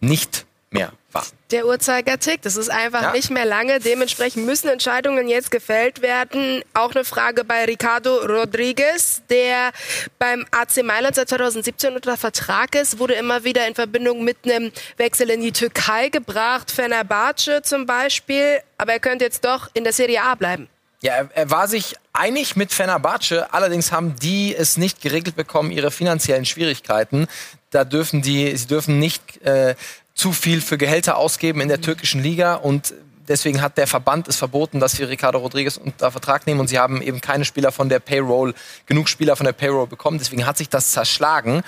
nicht 0.00 0.44
mehr 0.70 0.92
war. 1.12 1.26
Der 1.50 1.66
Uhrzeiger 1.66 2.18
tickt. 2.18 2.46
Es 2.46 2.56
ist 2.56 2.70
einfach 2.70 3.02
ja. 3.02 3.12
nicht 3.12 3.30
mehr 3.30 3.44
lange. 3.44 3.80
Dementsprechend 3.80 4.46
müssen 4.46 4.68
Entscheidungen 4.68 5.28
jetzt 5.28 5.50
gefällt 5.50 6.02
werden. 6.02 6.62
Auch 6.74 6.94
eine 6.94 7.04
Frage 7.04 7.44
bei 7.44 7.64
Ricardo 7.64 8.16
Rodriguez, 8.18 9.22
der 9.28 9.72
beim 10.18 10.46
AC 10.50 10.84
Mailand 10.84 11.16
seit 11.16 11.28
2017 11.28 11.94
unter 11.94 12.16
Vertrag 12.16 12.74
ist, 12.74 12.98
wurde 12.98 13.14
immer 13.14 13.44
wieder 13.44 13.66
in 13.66 13.74
Verbindung 13.74 14.24
mit 14.24 14.38
einem 14.44 14.72
Wechsel 14.96 15.30
in 15.30 15.40
die 15.40 15.52
Türkei 15.52 16.08
gebracht. 16.08 16.70
Fenerbahce 16.70 17.62
zum 17.62 17.86
Beispiel. 17.86 18.60
Aber 18.78 18.92
er 18.92 19.00
könnte 19.00 19.24
jetzt 19.24 19.44
doch 19.44 19.68
in 19.74 19.84
der 19.84 19.92
Serie 19.92 20.22
A 20.22 20.34
bleiben. 20.34 20.68
Ja, 21.02 21.14
er, 21.14 21.30
er 21.34 21.50
war 21.50 21.66
sich 21.66 21.96
einig 22.12 22.56
mit 22.56 22.72
Fenerbahce. 22.72 23.52
Allerdings 23.52 23.92
haben 23.92 24.16
die 24.16 24.54
es 24.54 24.76
nicht 24.76 25.00
geregelt 25.00 25.36
bekommen, 25.36 25.70
ihre 25.70 25.90
finanziellen 25.90 26.44
Schwierigkeiten. 26.44 27.26
Da 27.70 27.84
dürfen 27.84 28.20
die, 28.20 28.54
sie 28.56 28.66
dürfen 28.66 28.98
nicht 28.98 29.42
äh, 29.42 29.74
zu 30.20 30.32
viel 30.34 30.60
für 30.60 30.76
Gehälter 30.76 31.16
ausgeben 31.16 31.62
in 31.62 31.68
der 31.68 31.80
türkischen 31.80 32.22
Liga 32.22 32.56
und 32.56 32.92
deswegen 33.26 33.62
hat 33.62 33.78
der 33.78 33.86
Verband 33.86 34.28
es 34.28 34.36
verboten, 34.36 34.78
dass 34.78 34.98
wir 34.98 35.08
Ricardo 35.08 35.38
Rodriguez 35.38 35.78
unter 35.78 36.10
Vertrag 36.10 36.46
nehmen 36.46 36.60
und 36.60 36.68
sie 36.68 36.78
haben 36.78 37.00
eben 37.00 37.22
keine 37.22 37.46
Spieler 37.46 37.72
von 37.72 37.88
der 37.88 38.00
Payroll, 38.00 38.52
genug 38.84 39.08
Spieler 39.08 39.34
von 39.34 39.46
der 39.46 39.54
Payroll 39.54 39.86
bekommen. 39.86 40.18
Deswegen 40.18 40.44
hat 40.44 40.58
sich 40.58 40.68
das 40.68 40.92
zerschlagen. 40.92 41.62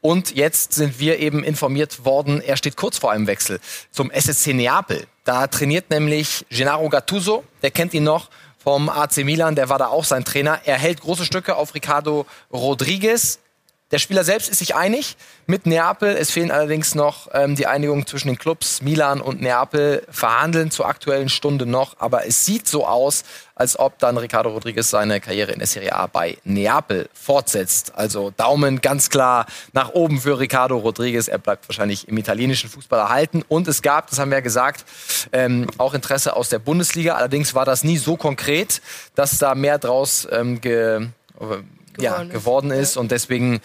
Und 0.00 0.36
jetzt 0.36 0.74
sind 0.74 1.00
wir 1.00 1.18
eben 1.18 1.42
informiert 1.42 2.04
worden, 2.04 2.40
er 2.40 2.56
steht 2.56 2.76
kurz 2.76 2.96
vor 2.96 3.10
einem 3.10 3.26
Wechsel 3.26 3.58
zum 3.90 4.12
SSC 4.12 4.52
Neapel. 4.52 5.08
Da 5.24 5.48
trainiert 5.48 5.90
nämlich 5.90 6.46
Gennaro 6.48 6.88
Gattuso, 6.88 7.42
der 7.62 7.72
kennt 7.72 7.92
ihn 7.92 8.04
noch 8.04 8.30
vom 8.62 8.88
AC 8.88 9.24
Milan, 9.24 9.56
der 9.56 9.68
war 9.68 9.78
da 9.78 9.88
auch 9.88 10.04
sein 10.04 10.24
Trainer. 10.24 10.60
Er 10.64 10.78
hält 10.78 11.00
große 11.00 11.24
Stücke 11.24 11.56
auf 11.56 11.74
Ricardo 11.74 12.24
Rodriguez. 12.52 13.40
Der 13.92 13.98
Spieler 13.98 14.24
selbst 14.24 14.48
ist 14.48 14.58
sich 14.58 14.74
einig 14.74 15.16
mit 15.46 15.64
Neapel. 15.64 16.08
Es 16.16 16.32
fehlen 16.32 16.50
allerdings 16.50 16.96
noch 16.96 17.28
ähm, 17.32 17.54
die 17.54 17.68
Einigung 17.68 18.04
zwischen 18.04 18.26
den 18.26 18.36
Clubs. 18.36 18.82
Milan 18.82 19.20
und 19.20 19.40
Neapel 19.40 20.02
verhandeln 20.10 20.72
zur 20.72 20.88
aktuellen 20.88 21.28
Stunde 21.28 21.66
noch. 21.66 21.94
Aber 22.00 22.26
es 22.26 22.44
sieht 22.44 22.66
so 22.66 22.84
aus, 22.84 23.22
als 23.54 23.78
ob 23.78 24.00
dann 24.00 24.16
Ricardo 24.16 24.50
Rodriguez 24.50 24.90
seine 24.90 25.20
Karriere 25.20 25.52
in 25.52 25.60
der 25.60 25.68
Serie 25.68 25.94
A 25.94 26.08
bei 26.08 26.36
Neapel 26.42 27.08
fortsetzt. 27.14 27.92
Also 27.94 28.32
Daumen 28.36 28.80
ganz 28.80 29.08
klar 29.08 29.46
nach 29.72 29.90
oben 29.90 30.20
für 30.20 30.40
Ricardo 30.40 30.78
Rodriguez. 30.78 31.28
Er 31.28 31.38
bleibt 31.38 31.68
wahrscheinlich 31.68 32.08
im 32.08 32.18
italienischen 32.18 32.68
Fußball 32.68 32.98
erhalten. 32.98 33.44
Und 33.46 33.68
es 33.68 33.82
gab, 33.82 34.10
das 34.10 34.18
haben 34.18 34.32
wir 34.32 34.38
ja 34.38 34.42
gesagt, 34.42 34.84
ähm, 35.30 35.68
auch 35.78 35.94
Interesse 35.94 36.34
aus 36.34 36.48
der 36.48 36.58
Bundesliga. 36.58 37.14
Allerdings 37.14 37.54
war 37.54 37.64
das 37.64 37.84
nie 37.84 37.98
so 37.98 38.16
konkret, 38.16 38.82
dass 39.14 39.38
da 39.38 39.54
mehr 39.54 39.78
draus 39.78 40.26
ähm, 40.32 40.60
geworden, 41.96 42.28
ja, 42.28 42.38
geworden 42.38 42.70
ist. 42.70 42.90
ist. 42.90 42.96
Und 42.96 43.10
deswegen 43.10 43.60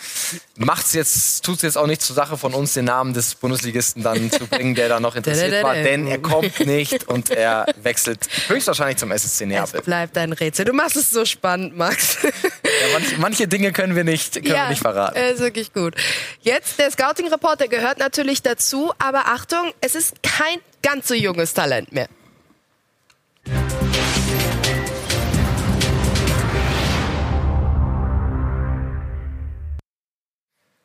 macht's 0.57 0.93
jetzt, 0.93 1.43
tut's 1.43 1.61
jetzt 1.61 1.77
auch 1.77 1.87
nicht 1.87 2.01
zur 2.01 2.15
Sache 2.15 2.37
von 2.37 2.53
uns, 2.53 2.73
den 2.73 2.85
Namen 2.85 3.13
des 3.13 3.35
Bundesligisten 3.35 4.03
dann 4.03 4.31
zu 4.31 4.47
bringen, 4.47 4.75
der 4.75 4.89
da 4.89 4.99
noch 4.99 5.15
interessiert 5.21 5.63
war. 5.63 5.73
Denn 5.75 6.07
er 6.07 6.19
kommt 6.19 6.65
nicht 6.65 7.07
und 7.07 7.29
er 7.29 7.65
wechselt 7.81 8.27
höchstwahrscheinlich 8.47 8.97
zum 8.97 9.11
SSC 9.11 9.45
Neapel. 9.45 9.79
Es 9.79 9.85
bleibt 9.85 10.17
ein 10.17 10.33
Rätsel. 10.33 10.65
Du 10.65 10.73
machst 10.73 10.95
es 10.95 11.09
so 11.09 11.25
spannend, 11.25 11.77
Max. 11.77 12.17
Ja, 12.23 12.29
manche, 12.93 13.17
manche, 13.17 13.47
Dinge 13.47 13.71
können 13.71 13.95
wir 13.95 14.03
nicht, 14.03 14.33
können 14.33 14.47
ja, 14.47 14.63
wir 14.63 14.69
nicht 14.69 14.81
verraten. 14.81 15.17
Ist 15.17 15.39
wirklich 15.39 15.73
gut. 15.73 15.95
Jetzt 16.41 16.79
der 16.79 16.91
Scouting-Report, 16.91 17.59
der 17.59 17.67
gehört 17.67 17.99
natürlich 17.99 18.41
dazu. 18.41 18.93
Aber 18.97 19.27
Achtung, 19.27 19.73
es 19.81 19.95
ist 19.95 20.23
kein 20.23 20.59
ganz 20.81 21.07
so 21.07 21.13
junges 21.13 21.53
Talent 21.53 21.91
mehr. 21.91 22.07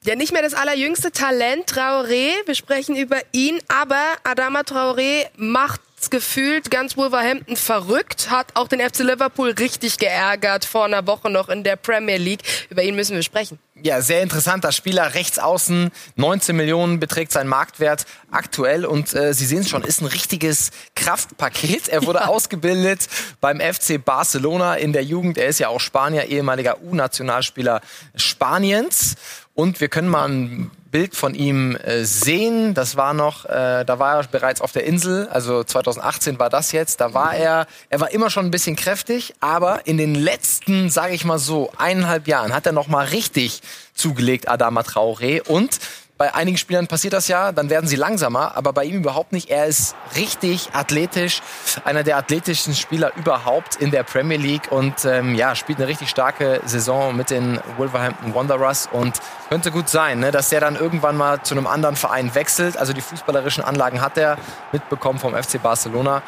Ja, 0.06 0.14
nicht 0.14 0.32
mehr 0.32 0.42
das 0.42 0.54
allerjüngste 0.54 1.10
Talent, 1.10 1.68
Traoré. 1.68 2.30
Wir 2.44 2.54
sprechen 2.54 2.94
über 2.94 3.16
ihn, 3.32 3.58
aber 3.66 4.00
Adama 4.22 4.60
Traoré 4.60 5.26
macht 5.36 5.80
gefühlt 6.10 6.70
ganz 6.70 6.96
Wolverhampton 6.96 7.56
verrückt, 7.56 8.30
hat 8.30 8.48
auch 8.54 8.68
den 8.68 8.80
FC 8.80 9.00
Liverpool 9.00 9.50
richtig 9.50 9.98
geärgert 9.98 10.64
vor 10.64 10.84
einer 10.84 11.06
Woche 11.06 11.30
noch 11.30 11.48
in 11.48 11.64
der 11.64 11.76
Premier 11.76 12.18
League. 12.18 12.42
Über 12.70 12.82
ihn 12.82 12.94
müssen 12.94 13.16
wir 13.16 13.22
sprechen. 13.22 13.58
Ja, 13.82 14.00
sehr 14.00 14.22
interessanter 14.22 14.72
Spieler, 14.72 15.14
rechts 15.14 15.38
außen, 15.38 15.90
19 16.16 16.56
Millionen 16.56 16.98
beträgt 16.98 17.32
sein 17.32 17.46
Marktwert 17.46 18.06
aktuell 18.30 18.86
und 18.86 19.14
äh, 19.14 19.34
Sie 19.34 19.44
sehen 19.44 19.60
es 19.60 19.68
schon, 19.68 19.84
ist 19.84 20.00
ein 20.00 20.06
richtiges 20.06 20.70
Kraftpaket. 20.94 21.88
Er 21.88 22.06
wurde 22.06 22.18
ja. 22.20 22.26
ausgebildet 22.26 23.06
beim 23.40 23.60
FC 23.60 24.02
Barcelona 24.02 24.76
in 24.76 24.92
der 24.92 25.04
Jugend. 25.04 25.36
Er 25.36 25.48
ist 25.48 25.58
ja 25.58 25.68
auch 25.68 25.80
Spanier, 25.80 26.24
ehemaliger 26.24 26.80
U-Nationalspieler 26.82 27.82
Spaniens 28.14 29.16
und 29.54 29.80
wir 29.80 29.88
können 29.88 30.08
mal 30.08 30.28
ein 30.28 30.70
Bild 30.96 31.14
von 31.14 31.34
ihm 31.34 31.76
äh, 31.76 32.04
sehen. 32.04 32.72
Das 32.72 32.96
war 32.96 33.12
noch, 33.12 33.44
äh, 33.44 33.84
da 33.84 33.98
war 33.98 34.16
er 34.16 34.22
bereits 34.28 34.62
auf 34.62 34.72
der 34.72 34.84
Insel. 34.84 35.28
Also 35.28 35.62
2018 35.62 36.38
war 36.38 36.48
das 36.48 36.72
jetzt. 36.72 37.02
Da 37.02 37.12
war 37.12 37.34
er, 37.34 37.66
er 37.90 38.00
war 38.00 38.12
immer 38.12 38.30
schon 38.30 38.46
ein 38.46 38.50
bisschen 38.50 38.76
kräftig, 38.76 39.34
aber 39.40 39.86
in 39.86 39.98
den 39.98 40.14
letzten, 40.14 40.88
sage 40.88 41.12
ich 41.12 41.26
mal 41.26 41.38
so, 41.38 41.70
eineinhalb 41.76 42.26
Jahren 42.26 42.54
hat 42.54 42.64
er 42.64 42.72
noch 42.72 42.88
mal 42.88 43.04
richtig 43.04 43.60
zugelegt, 43.92 44.48
Adama 44.48 44.80
Traoré. 44.80 45.42
Und 45.42 45.80
bei 46.18 46.34
einigen 46.34 46.56
Spielern 46.56 46.86
passiert 46.86 47.12
das 47.12 47.28
ja, 47.28 47.52
dann 47.52 47.68
werden 47.68 47.86
sie 47.86 47.96
langsamer, 47.96 48.56
aber 48.56 48.72
bei 48.72 48.84
ihm 48.84 48.96
überhaupt 48.96 49.32
nicht. 49.32 49.50
Er 49.50 49.66
ist 49.66 49.94
richtig 50.16 50.70
athletisch, 50.72 51.42
einer 51.84 52.04
der 52.04 52.16
athletischsten 52.16 52.74
Spieler 52.74 53.12
überhaupt 53.16 53.76
in 53.76 53.90
der 53.90 54.02
Premier 54.02 54.38
League 54.38 54.72
und 54.72 55.04
ähm, 55.04 55.34
ja, 55.34 55.54
spielt 55.54 55.78
eine 55.78 55.88
richtig 55.88 56.08
starke 56.08 56.62
Saison 56.64 57.14
mit 57.14 57.30
den 57.30 57.60
Wolverhampton 57.76 58.34
Wanderers 58.34 58.88
und 58.90 59.20
könnte 59.50 59.70
gut 59.70 59.90
sein, 59.90 60.20
ne, 60.20 60.30
dass 60.30 60.48
der 60.48 60.60
dann 60.60 60.76
irgendwann 60.76 61.16
mal 61.16 61.42
zu 61.42 61.54
einem 61.54 61.66
anderen 61.66 61.96
Verein 61.96 62.34
wechselt. 62.34 62.78
Also 62.78 62.94
die 62.94 63.02
fußballerischen 63.02 63.62
Anlagen 63.62 64.00
hat 64.00 64.16
er 64.16 64.38
mitbekommen 64.72 65.18
vom 65.18 65.34
FC 65.34 65.62
Barcelona 65.62 66.22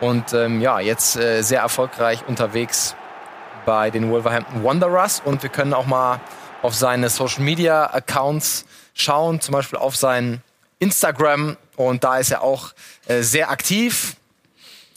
und 0.00 0.32
ähm, 0.32 0.62
ja, 0.62 0.80
jetzt 0.80 1.16
äh, 1.16 1.42
sehr 1.42 1.60
erfolgreich 1.60 2.24
unterwegs 2.26 2.96
bei 3.66 3.90
den 3.90 4.10
Wolverhampton 4.10 4.64
Wanderers 4.64 5.20
und 5.22 5.42
wir 5.42 5.50
können 5.50 5.74
auch 5.74 5.86
mal 5.86 6.20
auf 6.62 6.74
seine 6.74 7.10
Social 7.10 7.42
Media 7.42 7.92
Accounts 7.92 8.64
schauen, 8.96 9.40
zum 9.40 9.52
Beispiel 9.52 9.78
auf 9.78 9.94
sein 9.94 10.42
Instagram. 10.80 11.56
Und 11.76 12.02
da 12.02 12.18
ist 12.18 12.32
er 12.32 12.42
auch 12.42 12.72
äh, 13.06 13.22
sehr 13.22 13.50
aktiv 13.50 14.16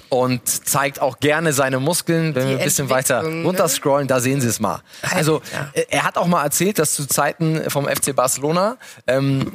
und 0.09 0.47
zeigt 0.47 1.01
auch 1.01 1.19
gerne 1.19 1.53
seine 1.53 1.79
Muskeln. 1.79 2.35
Wenn 2.35 2.43
Die 2.43 2.49
wir 2.53 2.57
ein 2.59 2.63
bisschen 2.63 2.89
weiter 2.89 3.23
ne? 3.23 3.43
runterscrollen, 3.43 4.07
da 4.07 4.19
sehen 4.19 4.41
Sie 4.41 4.47
es 4.47 4.59
mal. 4.59 4.81
Also 5.01 5.41
ja. 5.53 5.69
Äh, 5.73 5.85
er 5.89 6.03
hat 6.03 6.17
auch 6.17 6.27
mal 6.27 6.43
erzählt, 6.43 6.79
dass 6.79 6.93
zu 6.93 7.07
Zeiten 7.07 7.69
vom 7.69 7.87
FC 7.87 8.15
Barcelona 8.15 8.77
ähm, 9.07 9.51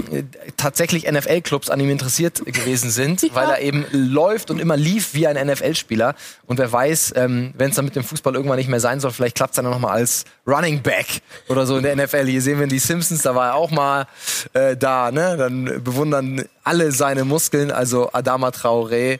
tatsächlich 0.57 1.11
NFL-Clubs 1.11 1.71
an 1.71 1.81
ihm 1.81 1.90
interessiert 1.90 2.45
gewesen 2.47 2.90
sind, 2.90 3.23
ja. 3.23 3.35
weil 3.35 3.51
er 3.51 3.61
eben 3.61 3.85
läuft 3.90 4.51
und 4.51 4.61
immer 4.61 4.77
lief 4.77 5.14
wie 5.14 5.27
ein 5.27 5.47
NFL-Spieler. 5.47 6.14
Und 6.47 6.59
wer 6.59 6.71
weiß, 6.71 7.14
ähm, 7.17 7.53
wenn 7.57 7.71
es 7.71 7.77
dann 7.77 7.85
mit 7.85 7.97
dem 7.97 8.05
Fußball 8.05 8.35
irgendwann 8.35 8.59
nicht 8.59 8.69
mehr 8.69 8.81
sein 8.81 9.01
soll, 9.01 9.11
vielleicht 9.11 9.37
klappt 9.37 9.53
es 9.53 9.57
dann 9.57 9.64
noch 9.64 9.79
mal 9.79 9.93
als 9.93 10.25
Running 10.47 10.83
Back 10.83 11.07
oder 11.49 11.67
so 11.67 11.77
in 11.77 11.83
der 11.83 11.97
NFL. 11.97 12.27
Hier 12.27 12.43
sehen 12.43 12.61
wir 12.61 12.67
die 12.67 12.79
Simpsons, 12.79 13.23
da 13.23 13.35
war 13.35 13.49
er 13.49 13.55
auch 13.55 13.71
mal 13.71 14.07
äh, 14.53 14.77
da. 14.77 15.11
Ne? 15.11 15.37
Dann 15.37 15.83
bewundern 15.83 16.45
alle 16.62 16.93
seine 16.93 17.25
Muskeln. 17.25 17.71
Also 17.71 18.11
Adama 18.12 18.49
Traoré 18.49 19.19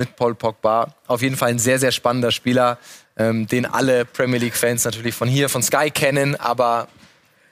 mit 0.00 0.16
Paul 0.16 0.34
Pogba. 0.34 0.94
Auf 1.06 1.22
jeden 1.22 1.36
Fall 1.36 1.50
ein 1.50 1.60
sehr, 1.60 1.78
sehr 1.78 1.92
spannender 1.92 2.32
Spieler, 2.32 2.78
ähm, 3.16 3.46
den 3.46 3.66
alle 3.66 4.04
Premier 4.04 4.40
League-Fans 4.40 4.84
natürlich 4.84 5.14
von 5.14 5.28
hier, 5.28 5.48
von 5.48 5.62
Sky 5.62 5.90
kennen, 5.90 6.34
aber 6.34 6.88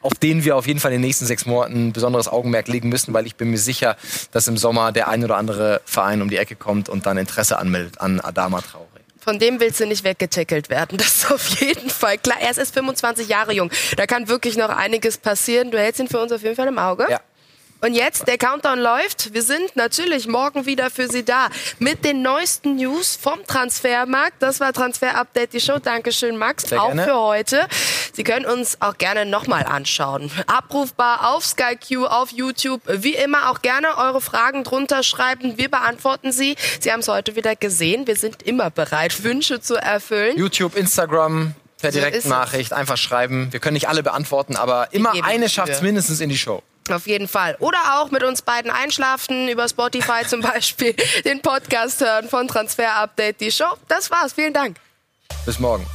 auf 0.01 0.15
den 0.15 0.45
wir 0.45 0.57
auf 0.57 0.67
jeden 0.67 0.81
Fall 0.81 0.93
in 0.93 1.01
den 1.01 1.07
nächsten 1.07 1.27
sechs 1.27 1.45
Monaten 1.45 1.89
ein 1.89 1.93
besonderes 1.93 2.29
Augenmerk 2.29 2.69
legen 2.69 2.89
müssen, 2.89 3.13
weil 3.15 3.27
ich 3.27 3.37
bin 3.37 3.51
mir 3.51 3.59
sicher, 3.59 3.97
dass 4.33 4.49
im 4.49 4.57
Sommer 4.57 4.93
der 4.93 5.09
ein 5.09 5.23
oder 5.25 5.37
andere 5.37 5.81
Verein 5.85 6.23
um 6.23 6.31
die 6.31 6.37
Ecke 6.37 6.57
kommt 6.57 6.89
und 6.89 7.07
dann 7.07 7.19
Interesse 7.19 7.59
anmeldet 7.59 8.01
an 8.01 8.21
Adama 8.21 8.59
Traoré. 8.59 8.87
Von 9.21 9.39
dem 9.39 9.61
willst 9.61 9.81
du 9.81 9.87
nicht 9.87 10.05
weggetackelt 10.05 10.71
werden. 10.71 10.97
Das 10.97 11.17
ist 11.17 11.31
auf 11.31 11.61
jeden 11.61 11.91
Fall 11.91 12.17
klar. 12.17 12.39
Er 12.41 12.51
ist 12.51 12.59
erst 12.59 12.73
25 12.73 13.29
Jahre 13.29 13.53
jung. 13.53 13.71
Da 13.97 14.07
kann 14.07 14.29
wirklich 14.29 14.57
noch 14.57 14.71
einiges 14.71 15.19
passieren. 15.19 15.71
Du 15.71 15.79
hältst 15.79 16.01
ihn 16.01 16.09
für 16.09 16.21
uns 16.21 16.33
auf 16.33 16.43
jeden 16.43 16.57
Fall 16.57 16.69
im 16.69 16.79
Auge. 16.79 17.07
Ja. 17.11 17.21
Und 17.81 17.95
jetzt, 17.95 18.27
der 18.27 18.39
Countdown 18.39 18.81
läuft. 18.81 19.33
Wir 19.35 19.43
sind 19.43 19.77
natürlich 19.77 20.27
morgen 20.27 20.67
wieder 20.67 20.91
für 20.91 21.07
Sie 21.09 21.25
da 21.25 21.49
mit 21.79 22.05
den 22.05 22.23
neuesten 22.23 22.75
News 22.75 23.17
vom 23.21 23.45
Transfermarkt. 23.47 24.43
Das 24.43 24.59
war 24.59 24.73
Transfer 24.73 25.15
Update, 25.17 25.53
die 25.53 25.61
Show. 25.61 25.79
Dankeschön, 25.79 26.37
Max, 26.37 26.69
Sehr 26.69 26.83
auch 26.83 26.89
gerne. 26.89 27.05
für 27.05 27.15
heute. 27.15 27.69
Sie 28.13 28.25
können 28.25 28.47
uns 28.47 28.79
auch 28.81 28.99
gerne 28.99 29.27
nochmal 29.27 29.65
anschauen. 29.65 30.29
Abrufbar 30.49 31.33
auf 31.33 31.45
SkyQ, 31.45 32.07
auf 32.09 32.33
YouTube. 32.33 32.83
Wie 32.87 33.15
immer 33.15 33.51
auch 33.51 33.63
gerne 33.63 33.97
eure 33.97 34.21
Fragen 34.21 34.65
drunter 34.65 35.05
schreiben. 35.05 35.57
Wir 35.57 35.71
beantworten 35.71 36.33
sie. 36.33 36.57
Sie 36.81 36.91
haben 36.91 37.01
es 37.01 37.09
heute 37.09 37.37
wieder 37.37 37.55
gesehen. 37.55 38.09
Wir 38.09 38.17
sind 38.17 38.43
immer 38.43 38.71
bereit, 38.71 39.23
Wünsche 39.23 39.61
zu 39.61 39.77
erfüllen. 39.77 40.37
YouTube, 40.37 40.75
Instagram, 40.75 41.55
per 41.81 41.93
Direktnachricht, 41.93 42.73
einfach 42.73 42.97
schreiben. 42.97 43.53
Wir 43.53 43.61
können 43.61 43.75
nicht 43.75 43.89
alle 43.89 44.03
beantworten, 44.03 44.57
aber 44.57 44.89
immer 44.93 45.13
eine 45.23 45.49
schafft 45.49 45.73
es 45.73 45.83
mindestens 45.83 46.21
in 46.21 46.29
die 46.29 46.39
Show. 46.39 46.63
Auf 46.93 47.07
jeden 47.07 47.29
Fall. 47.29 47.57
Oder 47.61 47.79
auch 48.01 48.11
mit 48.11 48.23
uns 48.23 48.43
beiden 48.43 48.71
einschlafen, 48.71 49.49
über 49.49 49.69
Spotify 49.69 50.27
zum 50.27 50.41
Beispiel, 50.43 50.95
den 51.25 51.41
Podcast 51.41 52.01
hören 52.01 52.29
von 52.29 52.49
Transfer 52.49 52.95
Update, 52.97 53.41
die 53.41 53.51
Show. 53.53 53.75
Das 53.89 54.11
war's. 54.11 54.33
Vielen 54.33 54.53
Dank. 54.55 54.77
Bis 55.45 55.59
morgen. 55.59 55.87